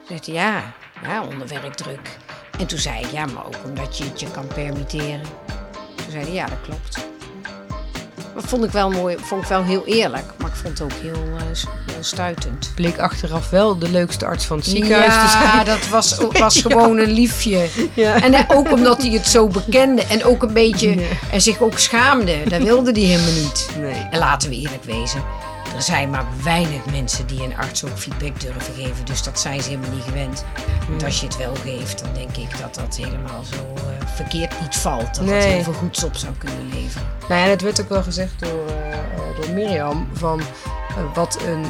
zegt 0.08 0.26
Ja, 0.26 0.74
ja, 1.04 1.24
onder 1.24 1.48
werkdruk. 1.48 2.18
En 2.60 2.68
toen 2.68 2.80
zei 2.80 3.00
ik: 3.00 3.12
Ja, 3.12 3.26
maar 3.26 3.46
ook 3.46 3.64
omdat 3.66 3.98
je 3.98 4.04
het 4.04 4.20
je 4.20 4.32
kan 4.32 4.48
permitteren. 4.48 5.26
Toen 5.96 6.12
zei 6.12 6.24
hij: 6.24 6.34
Ja, 6.34 6.46
dat 6.46 6.62
klopt. 6.62 7.17
Dat 8.38 8.46
vond 8.46 8.64
ik 8.64 8.72
wel 8.72 8.90
mooi, 8.90 9.18
vond 9.22 9.42
ik 9.42 9.48
wel 9.48 9.64
heel 9.64 9.86
eerlijk, 9.86 10.24
maar 10.38 10.48
ik 10.50 10.56
vond 10.56 10.80
het 10.80 10.82
ook 10.82 11.00
heel, 11.02 11.24
eh, 11.38 11.44
heel 11.92 12.04
stuitend. 12.04 12.72
Bleek 12.76 13.00
achteraf 13.00 13.50
wel 13.50 13.78
de 13.78 13.90
leukste 13.90 14.26
arts 14.26 14.46
van 14.46 14.58
het 14.58 14.66
ziekenhuis 14.66 15.14
te 15.14 15.20
Ja, 15.38 15.52
zijn. 15.54 15.66
dat 15.66 15.88
was, 15.88 16.18
was 16.40 16.62
gewoon 16.62 16.98
een 16.98 17.12
liefje. 17.12 17.68
Ja. 17.94 18.22
En 18.22 18.46
ook 18.48 18.72
omdat 18.72 19.02
hij 19.02 19.12
het 19.12 19.28
zo 19.28 19.48
bekende 19.48 20.04
en 20.06 20.24
ook 20.24 20.44
een 20.44 20.54
beetje 20.54 20.96
en 21.32 21.42
zich 21.42 21.62
ook 21.62 21.80
schaamde. 21.80 22.38
Dat 22.48 22.62
wilde 22.62 22.92
hij 22.92 23.02
helemaal 23.02 23.42
niet. 23.44 23.70
Nee. 23.80 24.08
En 24.12 24.20
laten 24.20 24.50
we 24.50 24.56
eerlijk 24.56 24.84
wezen, 24.84 25.24
er 25.76 25.82
zijn 25.82 26.10
maar 26.10 26.26
weinig 26.44 26.86
mensen 26.86 27.28
die 27.28 27.44
een 27.44 27.58
arts 27.58 27.86
ook 27.86 27.98
feedback 27.98 28.40
durven 28.40 28.74
geven. 28.74 29.06
Dus 29.06 29.24
dat 29.24 29.40
zijn 29.40 29.62
ze 29.62 29.70
helemaal 29.70 29.90
niet 29.92 30.04
gewend. 30.04 30.46
Want 30.90 31.04
als 31.04 31.20
je 31.20 31.26
het 31.26 31.38
wel 31.38 31.56
geeft, 31.56 32.04
dan 32.04 32.14
denk 32.14 32.38
ik 32.38 32.58
dat 32.62 32.76
dat 32.76 32.96
helemaal 32.96 33.44
zo 33.44 33.74
eh, 33.76 34.08
verkeerd 34.16 34.62
niet 34.62 34.76
valt. 34.76 35.16
Dat 35.16 35.28
dat 35.28 35.44
heel 35.44 35.64
veel 35.64 35.74
goeds 35.74 36.04
op 36.04 36.16
zou 36.16 36.34
kunnen 36.38 36.70
leveren. 36.74 37.08
Nou 37.30 37.42
ja, 37.42 37.48
het 37.48 37.62
werd 37.62 37.82
ook 37.82 37.90
wel 37.90 38.04
gezegd 38.04 38.40
door, 38.40 38.68
eh, 38.68 38.98
door 39.42 39.54
Mirjam 39.54 40.08
van 40.14 40.42
wat 41.14 41.38
een, 41.46 41.66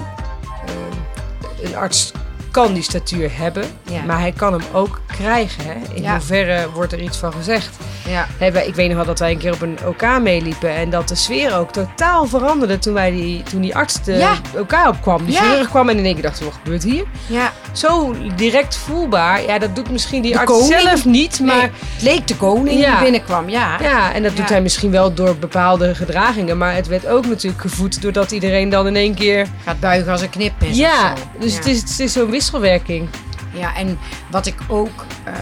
een 1.63 1.75
arts 1.75 2.11
kan 2.51 2.73
die 2.73 2.83
statuur 2.83 3.37
hebben, 3.37 3.65
Ja. 3.83 4.01
maar 4.03 4.19
hij 4.19 4.31
kan 4.31 4.53
hem 4.53 4.63
ook 4.73 5.01
krijgen. 5.19 5.63
Hè? 5.65 5.73
In 5.93 6.01
Ja. 6.01 6.11
hoeverre 6.11 6.67
wordt 6.73 6.91
er 6.93 6.99
iets 7.01 7.17
van 7.17 7.33
gezegd? 7.33 7.69
Ja. 8.07 8.27
Ik 8.65 8.75
weet 8.75 8.87
nog 8.87 8.95
wel 8.97 9.05
dat 9.05 9.19
wij 9.19 9.31
een 9.31 9.37
keer 9.37 9.53
op 9.53 9.61
een 9.61 9.77
OK 9.85 10.19
meeliepen 10.21 10.69
en 10.75 10.89
dat 10.89 11.07
de 11.07 11.15
sfeer 11.15 11.55
ook 11.57 11.71
totaal 11.71 12.25
veranderde 12.25 12.79
toen, 12.79 12.93
wij 12.93 13.11
die, 13.11 13.43
toen 13.43 13.61
die 13.61 13.75
arts 13.75 14.03
de 14.03 14.13
Ja. 14.13 14.33
OK 14.57 14.73
opkwam. 14.87 15.25
Die 15.25 15.33
Ja. 15.33 15.65
kwam 15.69 15.89
en 15.89 15.97
in 15.97 16.05
één 16.05 16.13
keer 16.13 16.23
dachten 16.23 16.45
wat 16.45 16.53
gebeurt 16.63 16.83
hier? 16.83 17.03
Ja, 17.25 17.51
Zo 17.71 18.15
direct 18.35 18.77
voelbaar. 18.77 19.41
Ja, 19.43 19.59
dat 19.59 19.75
doet 19.75 19.91
misschien 19.91 20.21
die 20.21 20.31
De 20.31 20.39
arts 20.39 20.51
koning? 20.51 20.79
zelf 20.81 21.05
niet, 21.05 21.39
maar... 21.39 21.61
het 21.61 22.01
leek 22.01 22.27
de 22.27 22.35
koning 22.35 22.85
die 22.85 22.99
binnenkwam. 23.01 23.49
Ja, 23.49 23.77
Ja, 23.81 24.13
en 24.13 24.23
dat 24.23 24.35
doet 24.35 24.49
hij 24.49 24.61
misschien 24.61 24.91
wel 24.91 25.13
door 25.13 25.35
bepaalde 25.37 25.95
gedragingen. 25.95 26.57
Maar 26.57 26.75
het 26.75 26.87
werd 26.87 27.07
ook 27.07 27.25
natuurlijk 27.25 27.61
gevoed 27.61 28.01
doordat 28.01 28.31
iedereen 28.31 28.69
dan 28.69 28.87
in 28.87 28.95
één 28.95 29.13
keer... 29.15 29.47
gaat 29.63 29.79
buigen 29.79 30.11
als 30.11 30.21
een 30.21 30.29
knipmes. 30.29 30.77
Ja, 30.77 31.13
dus. 31.39 31.55
Het, 31.55 31.65
is, 31.65 31.79
het 31.81 31.99
is 31.99 32.13
zo'n 32.13 32.29
wisselwerking. 32.29 33.09
Ja, 33.57 33.75
en 33.75 33.99
wat 34.31 34.45
ik 34.45 34.55
ook, 34.67 35.05
eh, 35.23 35.33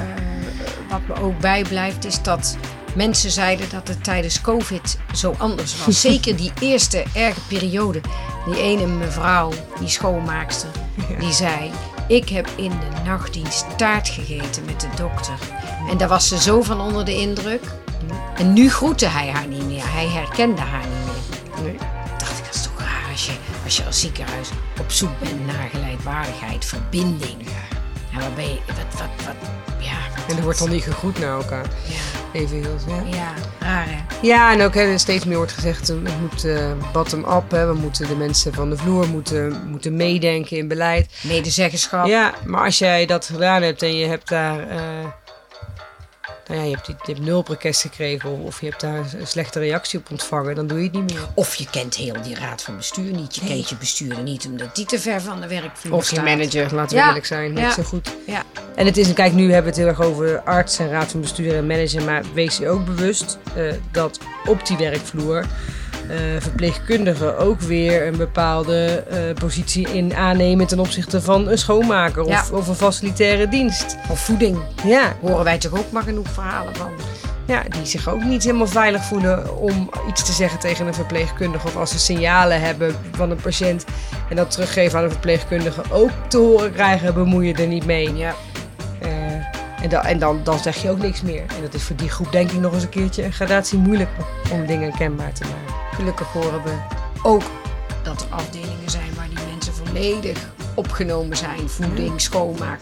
wat 0.89 1.01
me 1.07 1.21
ook 1.21 1.39
bijblijft, 1.39 2.05
is 2.05 2.21
dat 2.21 2.57
mensen 2.95 3.31
zeiden 3.31 3.69
dat 3.69 3.87
het 3.87 4.03
tijdens 4.03 4.41
COVID 4.41 4.97
zo 5.13 5.35
anders 5.37 5.85
was. 5.85 6.01
Zeker 6.11 6.35
die 6.35 6.51
eerste 6.59 7.03
erge 7.13 7.41
periode. 7.47 8.01
Die 8.45 8.61
ene 8.61 8.85
mevrouw, 8.85 9.51
die 9.79 9.87
schoonmaakster, 9.87 10.69
die 11.19 11.33
zei: 11.33 11.71
Ik 12.07 12.29
heb 12.29 12.49
in 12.55 12.69
de 12.69 13.01
nachtdienst 13.05 13.65
taart 13.77 14.09
gegeten 14.09 14.65
met 14.65 14.79
de 14.79 14.89
dokter. 14.95 15.39
En 15.89 15.97
daar 15.97 16.07
was 16.07 16.27
ze 16.27 16.41
zo 16.41 16.61
van 16.61 16.81
onder 16.81 17.05
de 17.05 17.15
indruk. 17.15 17.63
En 18.35 18.53
nu 18.53 18.69
groette 18.69 19.05
hij 19.05 19.29
haar 19.29 19.47
niet 19.47 19.65
meer. 19.65 19.93
Hij 19.93 20.07
herkende 20.07 20.61
haar 20.61 20.85
niet 20.87 21.05
meer. 21.05 21.63
Nee. 21.63 21.77
dacht 22.17 22.37
ik, 22.37 22.45
dat 22.45 22.55
is 22.55 22.61
toch 22.63 22.79
raar 22.79 23.11
als 23.11 23.25
je 23.25 23.31
als, 23.63 23.77
je 23.77 23.85
als 23.85 23.99
ziekenhuis 23.99 24.49
op 24.79 24.91
zoek 24.91 25.19
bent 25.19 25.45
naar 25.45 25.69
gelijkwaardigheid, 25.71 26.65
verbinding. 26.65 27.47
Ja, 28.15 28.21
waar 28.21 28.31
ben 28.35 28.43
je, 28.47 28.57
wat, 28.67 28.99
wat, 28.99 29.25
wat, 29.25 29.35
ja. 29.79 29.91
wat- 30.15 30.25
En 30.31 30.37
er 30.37 30.43
wordt 30.43 30.59
dan 30.59 30.69
niet 30.69 30.83
gegroet 30.83 31.19
naar 31.19 31.37
elkaar. 31.37 31.65
Ja, 31.87 32.39
Even 32.39 32.57
heel 32.61 32.75
ja. 32.87 33.17
ja, 33.17 33.33
raar 33.59 33.85
hè. 33.87 33.97
Ja, 34.21 34.51
en 34.51 34.61
ook 34.61 34.73
hè, 34.73 34.97
steeds 34.97 35.25
meer 35.25 35.37
wordt 35.37 35.51
gezegd, 35.51 35.89
eh, 35.89 35.95
het 36.03 36.19
moet 36.21 36.43
eh, 36.45 36.71
bottom-up. 36.93 37.49
We 37.51 37.73
moeten 37.81 38.07
de 38.07 38.15
mensen 38.15 38.53
van 38.53 38.69
de 38.69 38.77
vloer 38.77 39.07
moeten, 39.07 39.61
moeten 39.67 39.95
meedenken 39.95 40.57
in 40.57 40.67
beleid. 40.67 41.11
Medezeggenschap. 41.21 42.05
Ja, 42.05 42.33
maar 42.45 42.63
als 42.65 42.77
jij 42.77 43.05
dat 43.05 43.25
gedaan 43.25 43.61
hebt 43.61 43.81
en 43.81 43.95
je 43.95 44.05
hebt 44.07 44.29
daar... 44.29 44.59
eh, 44.69 44.77
nou 46.47 46.59
ja, 46.59 46.65
je 46.65 46.71
hebt, 46.75 46.85
die- 46.85 46.95
je 47.05 47.11
hebt 47.13 47.25
nul 47.25 47.43
gekregen 47.47 48.29
of, 48.29 48.61
je 48.61 48.67
hebt 48.69 48.81
daar 48.81 48.97
een 49.19 49.27
slechte 49.27 49.59
reactie 49.59 49.99
op 49.99 50.11
ontvangen, 50.11 50.55
dan 50.55 50.67
doe 50.67 50.77
je 50.77 50.83
het 50.83 50.93
niet 50.93 51.11
meer. 51.13 51.27
Of 51.33 51.55
je 51.55 51.65
kent 51.69 51.95
heel 51.95 52.21
die 52.23 52.35
raad 52.35 52.61
van 52.61 52.77
bestuur 52.77 53.11
niet. 53.13 53.35
Je 53.35 53.41
kent 53.45 53.69
je 53.69 53.75
bestuurder 53.75 54.23
niet 54.23 54.45
omdat 54.45 54.75
die 54.75 54.85
te 54.85 54.99
ver 54.99 55.21
van 55.21 55.41
de 55.41 55.47
werkvloer 55.47 55.93
Of 55.93 56.09
je 56.11 56.21
manager, 56.21 56.75
laten 56.75 56.95
we 56.95 57.01
Ja, 57.01 57.07
eerlijk 57.07 57.25
zijn, 57.25 57.55
ja. 57.55 57.71
zo 57.73 57.83
goed. 57.83 58.09
Ja. 58.27 58.43
En 58.75 58.85
het 58.85 58.97
is, 58.97 59.13
kijk, 59.13 59.33
nu 59.33 59.43
hebben 59.43 59.61
we 59.61 59.67
het 59.67 59.77
heel 59.77 59.87
erg 59.87 60.01
over 60.01 60.39
arts 60.41 60.79
en 60.79 60.89
raad 60.89 61.11
van 61.11 61.21
bestuur 61.21 61.55
en 61.55 61.67
manager, 61.67 62.03
maar 62.03 62.23
wees 62.33 62.57
je 62.57 62.69
ook 62.69 62.85
bewust 62.85 63.37
eh, 63.55 63.73
dat 63.91 64.19
op 64.45 64.65
die 64.67 64.77
werkvloer 64.77 65.45
eh, 66.09 66.15
verpleegkundigen 66.39 67.37
ook 67.37 67.61
weer 67.61 68.07
een 68.07 68.17
bepaalde 68.17 69.03
eh, 69.09 69.19
positie 69.39 69.87
in 69.89 70.15
aannemen 70.15 70.67
ten 70.67 70.79
opzichte 70.79 71.21
van 71.21 71.47
een 71.49 71.57
schoonmaker 71.57 72.21
of, 72.23 72.29
Ja. 72.29 72.43
of 72.51 72.67
een 72.67 72.75
facilitaire 72.75 73.47
dienst. 73.47 73.95
Of 74.09 74.19
voeding. 74.19 74.57
Ja, 74.83 75.15
Horen 75.21 75.43
wij 75.43 75.57
toch 75.57 75.77
ook 75.79 75.91
maar 75.91 76.03
genoeg 76.03 76.27
verhalen 76.33 76.75
van. 76.75 76.89
ja, 77.45 77.63
die 77.69 77.85
zich 77.85 78.09
ook 78.09 78.23
niet 78.23 78.43
helemaal 78.43 78.67
veilig 78.67 79.03
voelen 79.03 79.57
om 79.57 79.89
iets 80.07 80.23
te 80.25 80.31
zeggen 80.31 80.59
tegen 80.59 80.87
een 80.87 80.93
verpleegkundige. 80.93 81.67
Of 81.67 81.75
als 81.75 81.91
ze 81.91 81.99
signalen 81.99 82.61
hebben 82.61 82.95
van 83.11 83.31
een 83.31 83.41
patiënt 83.41 83.85
en 84.29 84.35
dat 84.35 84.51
teruggeven 84.51 84.97
aan 84.97 85.03
een 85.03 85.11
verpleegkundige 85.11 85.81
ook 85.91 86.09
te 86.27 86.37
horen 86.37 86.73
krijgen, 86.73 87.13
bemoei 87.13 87.47
je 87.47 87.53
er 87.53 87.67
niet 87.67 87.85
mee. 87.85 88.15
Ja. 88.15 88.33
En 89.85 89.91
dan, 89.91 90.01
en 90.01 90.19
dan, 90.19 90.43
dan 90.43 90.59
zeg 90.59 90.81
je 90.81 90.89
ook 90.89 90.97
niks 90.97 91.21
meer. 91.21 91.43
En 91.55 91.61
dat 91.61 91.73
is 91.73 91.83
voor 91.83 91.95
die 91.95 92.09
groep 92.09 92.31
denk 92.31 92.51
ik 92.51 92.59
nog 92.59 92.73
eens 92.73 92.83
een 92.83 92.89
keertje 92.89 93.23
een 93.23 93.33
gradatie 93.33 93.79
moeilijker 93.79 94.25
om 94.51 94.65
dingen 94.65 94.97
kenbaar 94.97 95.33
te 95.33 95.43
maken. 95.43 95.95
Gelukkig 95.95 96.27
horen 96.27 96.63
we 96.63 96.73
ook 97.23 97.43
dat 98.03 98.21
er 98.21 98.27
afdelingen 98.29 98.89
zijn 98.89 99.15
waar 99.15 99.29
die 99.29 99.45
mensen 99.49 99.73
volledig 99.73 100.49
opgenomen 100.75 101.37
zijn. 101.37 101.69
Voeding, 101.69 102.21
schoonmaak, 102.21 102.79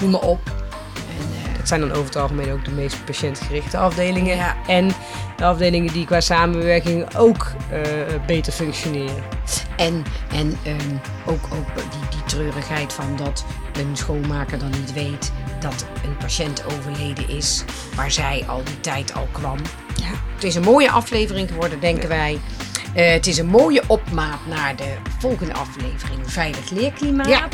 noem 0.00 0.10
maar 0.10 0.20
op. 0.20 0.40
En, 0.46 1.50
eh, 1.50 1.56
Dat 1.58 1.68
zijn 1.68 1.80
dan 1.80 1.90
over 1.90 2.04
het 2.04 2.16
algemeen 2.16 2.52
ook 2.52 2.64
de 2.64 2.70
meest 2.70 3.04
patiëntgerichte 3.04 3.76
afdelingen. 3.76 4.36
Ja. 4.36 4.56
En 4.66 4.92
de 5.36 5.44
afdelingen 5.44 5.92
die 5.92 6.06
qua 6.06 6.20
samenwerking 6.20 7.16
ook 7.16 7.52
eh, 7.70 7.80
beter 8.26 8.52
functioneren. 8.52 9.22
En, 9.76 10.04
en 10.32 10.58
ehm, 10.62 10.94
ook, 11.26 11.44
ook 11.52 11.74
die, 11.74 12.08
die 12.10 12.24
treurigheid 12.26 12.92
van 12.92 13.16
dat 13.16 13.44
een 13.72 13.96
schoonmaker 13.96 14.58
dan 14.58 14.70
niet 14.70 14.92
weet 14.92 15.32
dat 15.62 15.86
een 16.04 16.16
patiënt 16.16 16.64
overleden 16.64 17.28
is, 17.28 17.64
waar 17.94 18.10
zij 18.10 18.44
al 18.46 18.64
die 18.64 18.80
tijd 18.80 19.14
al 19.14 19.28
kwam. 19.32 19.58
Ja. 19.94 20.10
Het 20.34 20.44
is 20.44 20.54
een 20.54 20.62
mooie 20.62 20.90
aflevering 20.90 21.48
geworden, 21.48 21.80
denken 21.80 22.08
wij. 22.08 22.38
Eh, 22.94 23.12
het 23.12 23.26
is 23.26 23.38
een 23.38 23.46
mooie 23.46 23.82
opmaat 23.86 24.46
naar 24.48 24.76
de 24.76 24.94
volgende 25.18 25.52
aflevering 25.54 26.20
Veilig 26.24 26.70
Leerklimaat. 26.70 27.28
Ja. 27.28 27.48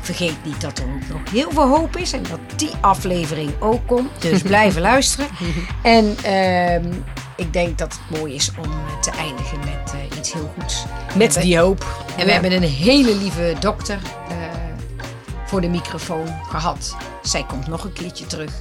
Vergeet 0.00 0.44
niet 0.44 0.60
dat 0.60 0.78
er 0.78 0.84
ook 0.84 1.08
nog 1.08 1.30
heel 1.30 1.50
veel 1.50 1.68
hoop 1.68 1.96
is 1.96 2.12
en 2.12 2.22
dat 2.22 2.40
die 2.56 2.70
aflevering 2.80 3.50
ook 3.58 3.86
komt. 3.86 4.22
Dus 4.22 4.42
blijven 4.52 4.80
luisteren. 4.80 5.26
En 5.82 6.16
ehm, 6.22 6.92
ik 7.36 7.52
denk 7.52 7.78
dat 7.78 7.92
het 7.92 8.18
mooi 8.18 8.34
is 8.34 8.50
om 8.58 8.64
eh, 8.64 9.00
te 9.00 9.10
eindigen 9.10 9.58
met 9.58 9.92
eh, 9.92 10.18
iets 10.18 10.32
heel 10.32 10.52
goeds. 10.58 10.84
Met 11.16 11.40
die 11.40 11.58
hoop. 11.58 12.04
en 12.16 12.24
we 12.24 12.32
hebben 12.32 12.52
een 12.52 12.62
hele 12.62 13.16
lieve 13.16 13.54
dokter 13.60 13.98
voor 15.50 15.60
de 15.60 15.68
microfoon 15.68 16.26
gehad. 16.42 16.96
Zij 17.22 17.44
komt 17.44 17.66
nog 17.66 17.84
een 17.84 17.92
keertje 17.92 18.26
terug. 18.26 18.52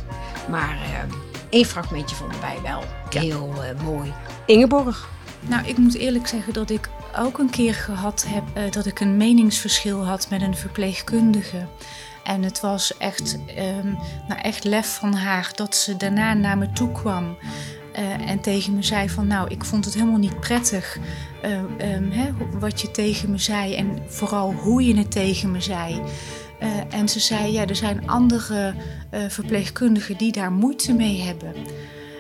Maar 0.50 0.78
eh, 0.84 1.14
één 1.50 1.66
fragmentje 1.66 2.16
vonden 2.16 2.42
wij 2.42 2.58
wel 2.64 2.84
heel 3.10 3.64
eh, 3.64 3.82
mooi. 3.84 4.14
Ingeborg. 4.46 5.10
Nou, 5.42 5.68
ik 5.68 5.78
moet 5.78 5.96
eerlijk 5.96 6.28
zeggen 6.28 6.54
dat 6.54 6.70
ik 6.70 6.90
ook 7.18 7.38
een 7.38 7.50
keer 7.50 7.74
gehad 7.74 8.26
heb 8.28 8.44
eh, 8.54 8.72
dat 8.72 8.86
ik 8.86 9.00
een 9.00 9.18
meningsverschil 9.18 10.06
had 10.06 10.30
met 10.30 10.42
een 10.42 10.56
verpleegkundige. 10.56 11.68
En 12.24 12.44
het 12.44 12.60
was 12.60 12.98
echt, 12.98 13.38
ehm, 13.56 13.92
nou 14.28 14.42
echt 14.42 14.64
lef 14.64 14.96
van 15.00 15.14
haar 15.14 15.52
dat 15.56 15.76
ze 15.76 15.98
daarna 15.98 16.34
naar 16.34 16.58
me 16.58 16.72
toe 16.72 16.92
kwam. 16.92 17.38
eh, 17.94 18.30
en 18.30 18.40
tegen 18.40 18.76
me 18.76 18.84
zei 18.84 19.10
van 19.10 19.28
nou, 19.28 19.50
ik 19.50 19.66
vond 19.66 19.86
het 19.86 19.94
helemaal 19.94 20.20
niet 20.20 20.40
prettig 20.40 20.98
eh, 21.42 21.52
ehm, 21.78 22.12
hè, 22.12 22.30
wat 22.60 22.82
je 22.82 22.92
tegen 22.92 23.32
me 23.32 23.38
zei. 23.38 23.76
En 23.76 24.00
vooral 24.08 24.54
hoe 24.54 24.86
je 24.86 24.98
het 24.98 25.12
tegen 25.12 25.52
me 25.52 25.62
zei. 25.62 26.02
Eh, 26.60 26.70
en 26.90 27.10
ze 27.10 27.20
zei, 27.20 27.52
ja, 27.52 27.68
er 27.68 27.76
zijn 27.76 28.10
andere 28.10 28.74
eh, 29.10 29.22
verpleegkundigen 29.28 30.18
die 30.18 30.32
daar 30.32 30.52
moeite 30.52 30.94
mee 30.94 31.22
hebben. 31.22 31.54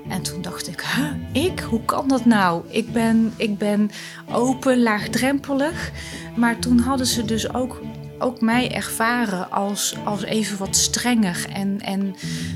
En 0.10 0.22
toen 0.22 0.42
dacht 0.42 0.68
ik, 0.68 0.82
huh, 0.96 1.44
ik? 1.44 1.60
Hoe 1.60 1.86
kan 1.86 2.08
dat 2.08 2.26
nou? 2.26 2.64
Ik 2.68 2.94
ben, 2.94 3.34
ik 3.36 3.58
ben 3.58 3.92
open, 4.32 4.82
laagdrempelig. 4.82 5.92
Maar 6.36 6.60
toen 6.60 6.80
hadden 6.80 7.08
ze 7.08 7.26
dus 7.26 7.54
ook, 7.54 7.82
ook 8.20 8.42
mij 8.42 8.72
ervaren 8.72 9.52
als, 9.52 9.96
als 10.06 10.24
even 10.24 10.58
wat 10.58 10.76
strenger. 10.76 11.46
En, 11.54 11.82
en 11.82 12.16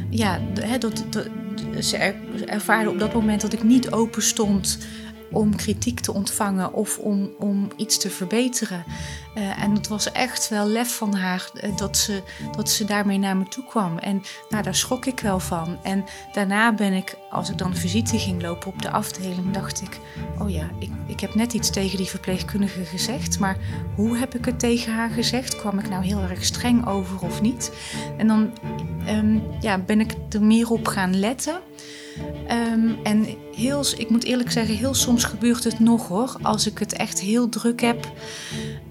ja, 0.10 0.40
dat, 0.80 1.04
dat, 1.10 1.28
ze 1.80 1.98
er, 1.98 2.16
ervaarden 2.46 2.92
op 2.92 3.00
dat 3.00 3.14
moment 3.14 3.42
dat 3.42 3.54
ik 3.54 3.64
niet 3.64 3.92
open 3.92 4.22
stond 4.22 4.78
om 5.34 5.56
kritiek 5.56 6.00
te 6.00 6.14
ontvangen 6.14 6.74
of 6.74 6.98
om, 6.98 7.30
om 7.40 7.68
iets 7.76 7.98
te 7.98 8.10
verbeteren. 8.10 8.84
Uh, 9.38 9.64
en 9.64 9.76
het 9.76 9.88
was 9.88 10.12
echt 10.12 10.50
wel 10.50 10.68
lef 10.68 10.96
van 10.96 11.14
haar 11.16 11.50
uh, 11.54 11.78
dat, 11.78 11.98
ze, 11.98 12.22
dat 12.56 12.70
ze 12.70 12.86
daarmee 12.86 13.18
naar 13.18 13.38
me 13.38 13.48
toe 13.48 13.66
kwam. 13.66 13.98
En 13.98 14.22
nou, 14.50 14.64
daar 14.64 14.76
schrok 14.76 15.06
ik 15.06 15.20
wel 15.20 15.40
van. 15.40 15.78
En 15.84 16.06
daarna 16.34 16.74
ben 16.74 16.94
ik, 16.94 17.18
als 17.30 17.50
ik 17.50 17.58
dan 17.58 17.76
visite 17.76 18.20
ging 18.20 18.42
lopen 18.42 18.68
op 18.68 18.82
de 18.82 18.90
afdeling, 18.90 19.52
dacht 19.52 19.82
ik: 19.82 20.00
Oh 20.40 20.50
ja, 20.50 20.70
ik, 20.80 20.90
ik 21.08 21.20
heb 21.20 21.36
net 21.36 21.54
iets 21.54 21.70
tegen 21.70 21.98
die 21.98 22.08
verpleegkundige 22.08 22.86
gezegd. 22.86 23.40
Maar 23.40 23.58
hoe 23.96 24.18
heb 24.18 24.36
ik 24.36 24.46
het 24.46 24.60
tegen 24.60 24.94
haar 24.94 25.10
gezegd? 25.10 25.56
Kwam 25.56 25.80
ik 25.80 25.90
nou 25.90 26.04
heel 26.04 26.22
erg 26.22 26.46
streng 26.46 26.88
over 26.88 27.20
of 27.22 27.42
niet? 27.42 27.72
En 28.18 28.28
dan 28.28 28.52
um, 29.08 29.44
ja, 29.60 29.78
ben 29.78 30.00
ik 30.00 30.14
er 30.30 30.44
meer 30.44 30.70
op 30.70 30.88
gaan 30.88 31.20
letten. 31.20 31.60
Um, 32.52 32.98
en 33.04 33.26
heel, 33.56 33.86
ik 33.98 34.10
moet 34.10 34.24
eerlijk 34.24 34.52
zeggen, 34.52 34.76
heel 34.76 34.94
soms 34.94 35.24
gebeurt 35.24 35.64
het 35.64 35.80
nog 35.80 36.08
hoor. 36.08 36.36
Als 36.42 36.68
ik 36.68 36.78
het 36.78 36.94
echt 36.94 37.20
heel 37.20 37.50
druk 37.50 37.82
heb. 37.82 38.12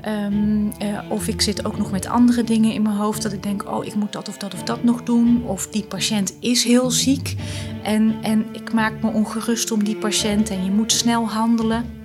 Um, 0.08 0.64
uh, 0.82 0.98
of 1.08 1.28
ik 1.28 1.40
zit 1.40 1.64
ook 1.64 1.78
nog 1.78 1.90
met 1.90 2.06
andere 2.06 2.44
dingen 2.44 2.72
in 2.72 2.82
mijn 2.82 2.96
hoofd. 2.96 3.22
Dat 3.22 3.32
ik 3.32 3.42
denk, 3.42 3.70
oh, 3.70 3.84
ik 3.84 3.94
moet 3.94 4.12
dat 4.12 4.28
of 4.28 4.36
dat 4.36 4.54
of 4.54 4.62
dat 4.62 4.84
nog 4.84 5.02
doen. 5.02 5.44
Of 5.46 5.66
die 5.66 5.84
patiënt 5.84 6.34
is 6.40 6.64
heel 6.64 6.90
ziek. 6.90 7.36
En, 7.82 8.14
en 8.22 8.46
ik 8.52 8.72
maak 8.72 9.02
me 9.02 9.10
ongerust 9.10 9.70
om 9.70 9.84
die 9.84 9.96
patiënt. 9.96 10.50
En 10.50 10.64
je 10.64 10.70
moet 10.70 10.92
snel 10.92 11.28
handelen. 11.28 12.00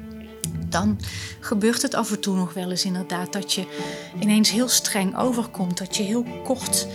Dan 0.69 0.99
gebeurt 1.39 1.81
het 1.81 1.93
af 1.93 2.11
en 2.11 2.19
toe 2.19 2.35
nog 2.35 2.53
wel 2.53 2.69
eens 2.69 2.85
inderdaad 2.85 3.33
dat 3.33 3.53
je 3.53 3.65
ineens 4.19 4.51
heel 4.51 4.67
streng 4.67 5.17
overkomt. 5.17 5.77
Dat 5.77 5.95
je 5.95 6.03
heel 6.03 6.25
kort 6.43 6.87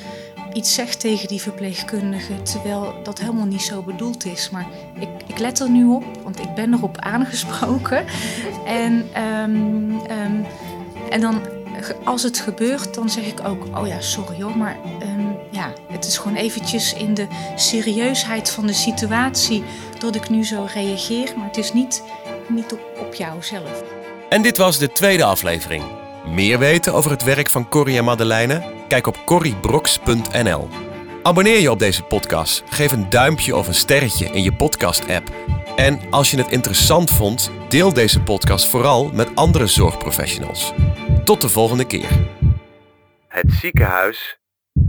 iets 0.52 0.74
zegt 0.74 1.00
tegen 1.00 1.28
die 1.28 1.40
verpleegkundige, 1.40 2.42
terwijl 2.42 2.94
dat 3.02 3.18
helemaal 3.18 3.46
niet 3.46 3.62
zo 3.62 3.82
bedoeld 3.82 4.24
is. 4.24 4.50
Maar 4.50 4.66
ik, 4.98 5.08
ik 5.26 5.38
let 5.38 5.60
er 5.60 5.70
nu 5.70 5.86
op, 5.86 6.04
want 6.22 6.40
ik 6.40 6.54
ben 6.54 6.72
erop 6.72 6.98
aangesproken. 6.98 8.04
En, 8.66 8.92
um, 9.22 9.90
um, 9.90 10.46
en 11.10 11.20
dan, 11.20 11.40
als 12.04 12.22
het 12.22 12.38
gebeurt, 12.38 12.94
dan 12.94 13.10
zeg 13.10 13.24
ik 13.24 13.40
ook, 13.44 13.78
oh 13.78 13.86
ja, 13.86 14.00
sorry 14.00 14.42
hoor, 14.42 14.56
maar 14.56 14.76
um, 15.02 15.36
ja, 15.50 15.72
het 15.88 16.04
is 16.04 16.18
gewoon 16.18 16.36
eventjes 16.36 16.94
in 16.94 17.14
de 17.14 17.26
serieusheid 17.56 18.50
van 18.50 18.66
de 18.66 18.72
situatie 18.72 19.64
dat 19.98 20.14
ik 20.14 20.28
nu 20.28 20.44
zo 20.44 20.66
reageer. 20.74 21.32
Maar 21.36 21.46
het 21.46 21.56
is 21.56 21.72
niet, 21.72 22.02
niet 22.48 22.72
op, 22.72 22.80
op 23.00 23.14
jou 23.14 23.42
zelf. 23.42 23.82
En 24.28 24.42
dit 24.42 24.56
was 24.56 24.78
de 24.78 24.92
tweede 24.92 25.24
aflevering. 25.24 25.84
Meer 26.26 26.58
weten 26.58 26.94
over 26.94 27.10
het 27.10 27.22
werk 27.22 27.50
van 27.50 27.68
Corrie 27.68 27.98
en 27.98 28.04
Madeleine? 28.04 28.81
Kijk 28.92 29.06
op 29.06 29.24
corriebrox.nl. 29.24 30.68
Abonneer 31.22 31.60
je 31.60 31.70
op 31.70 31.78
deze 31.78 32.02
podcast. 32.02 32.62
Geef 32.66 32.92
een 32.92 33.10
duimpje 33.10 33.56
of 33.56 33.66
een 33.66 33.74
sterretje 33.74 34.26
in 34.26 34.42
je 34.42 34.52
podcast-app. 34.52 35.30
En 35.76 36.00
als 36.10 36.30
je 36.30 36.36
het 36.36 36.50
interessant 36.50 37.10
vond, 37.10 37.50
deel 37.68 37.92
deze 37.92 38.22
podcast 38.22 38.66
vooral 38.66 39.10
met 39.12 39.34
andere 39.34 39.66
zorgprofessionals. 39.66 40.72
Tot 41.24 41.40
de 41.40 41.48
volgende 41.48 41.86
keer. 41.86 42.08
Het 43.28 43.52
ziekenhuis 43.52 44.38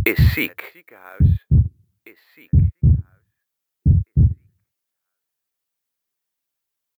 is 0.03 0.33
ziek. 0.33 0.61
Het 0.61 0.69
ziekenhuis 0.73 1.19
is 1.19 1.27
ziek. 1.27 1.42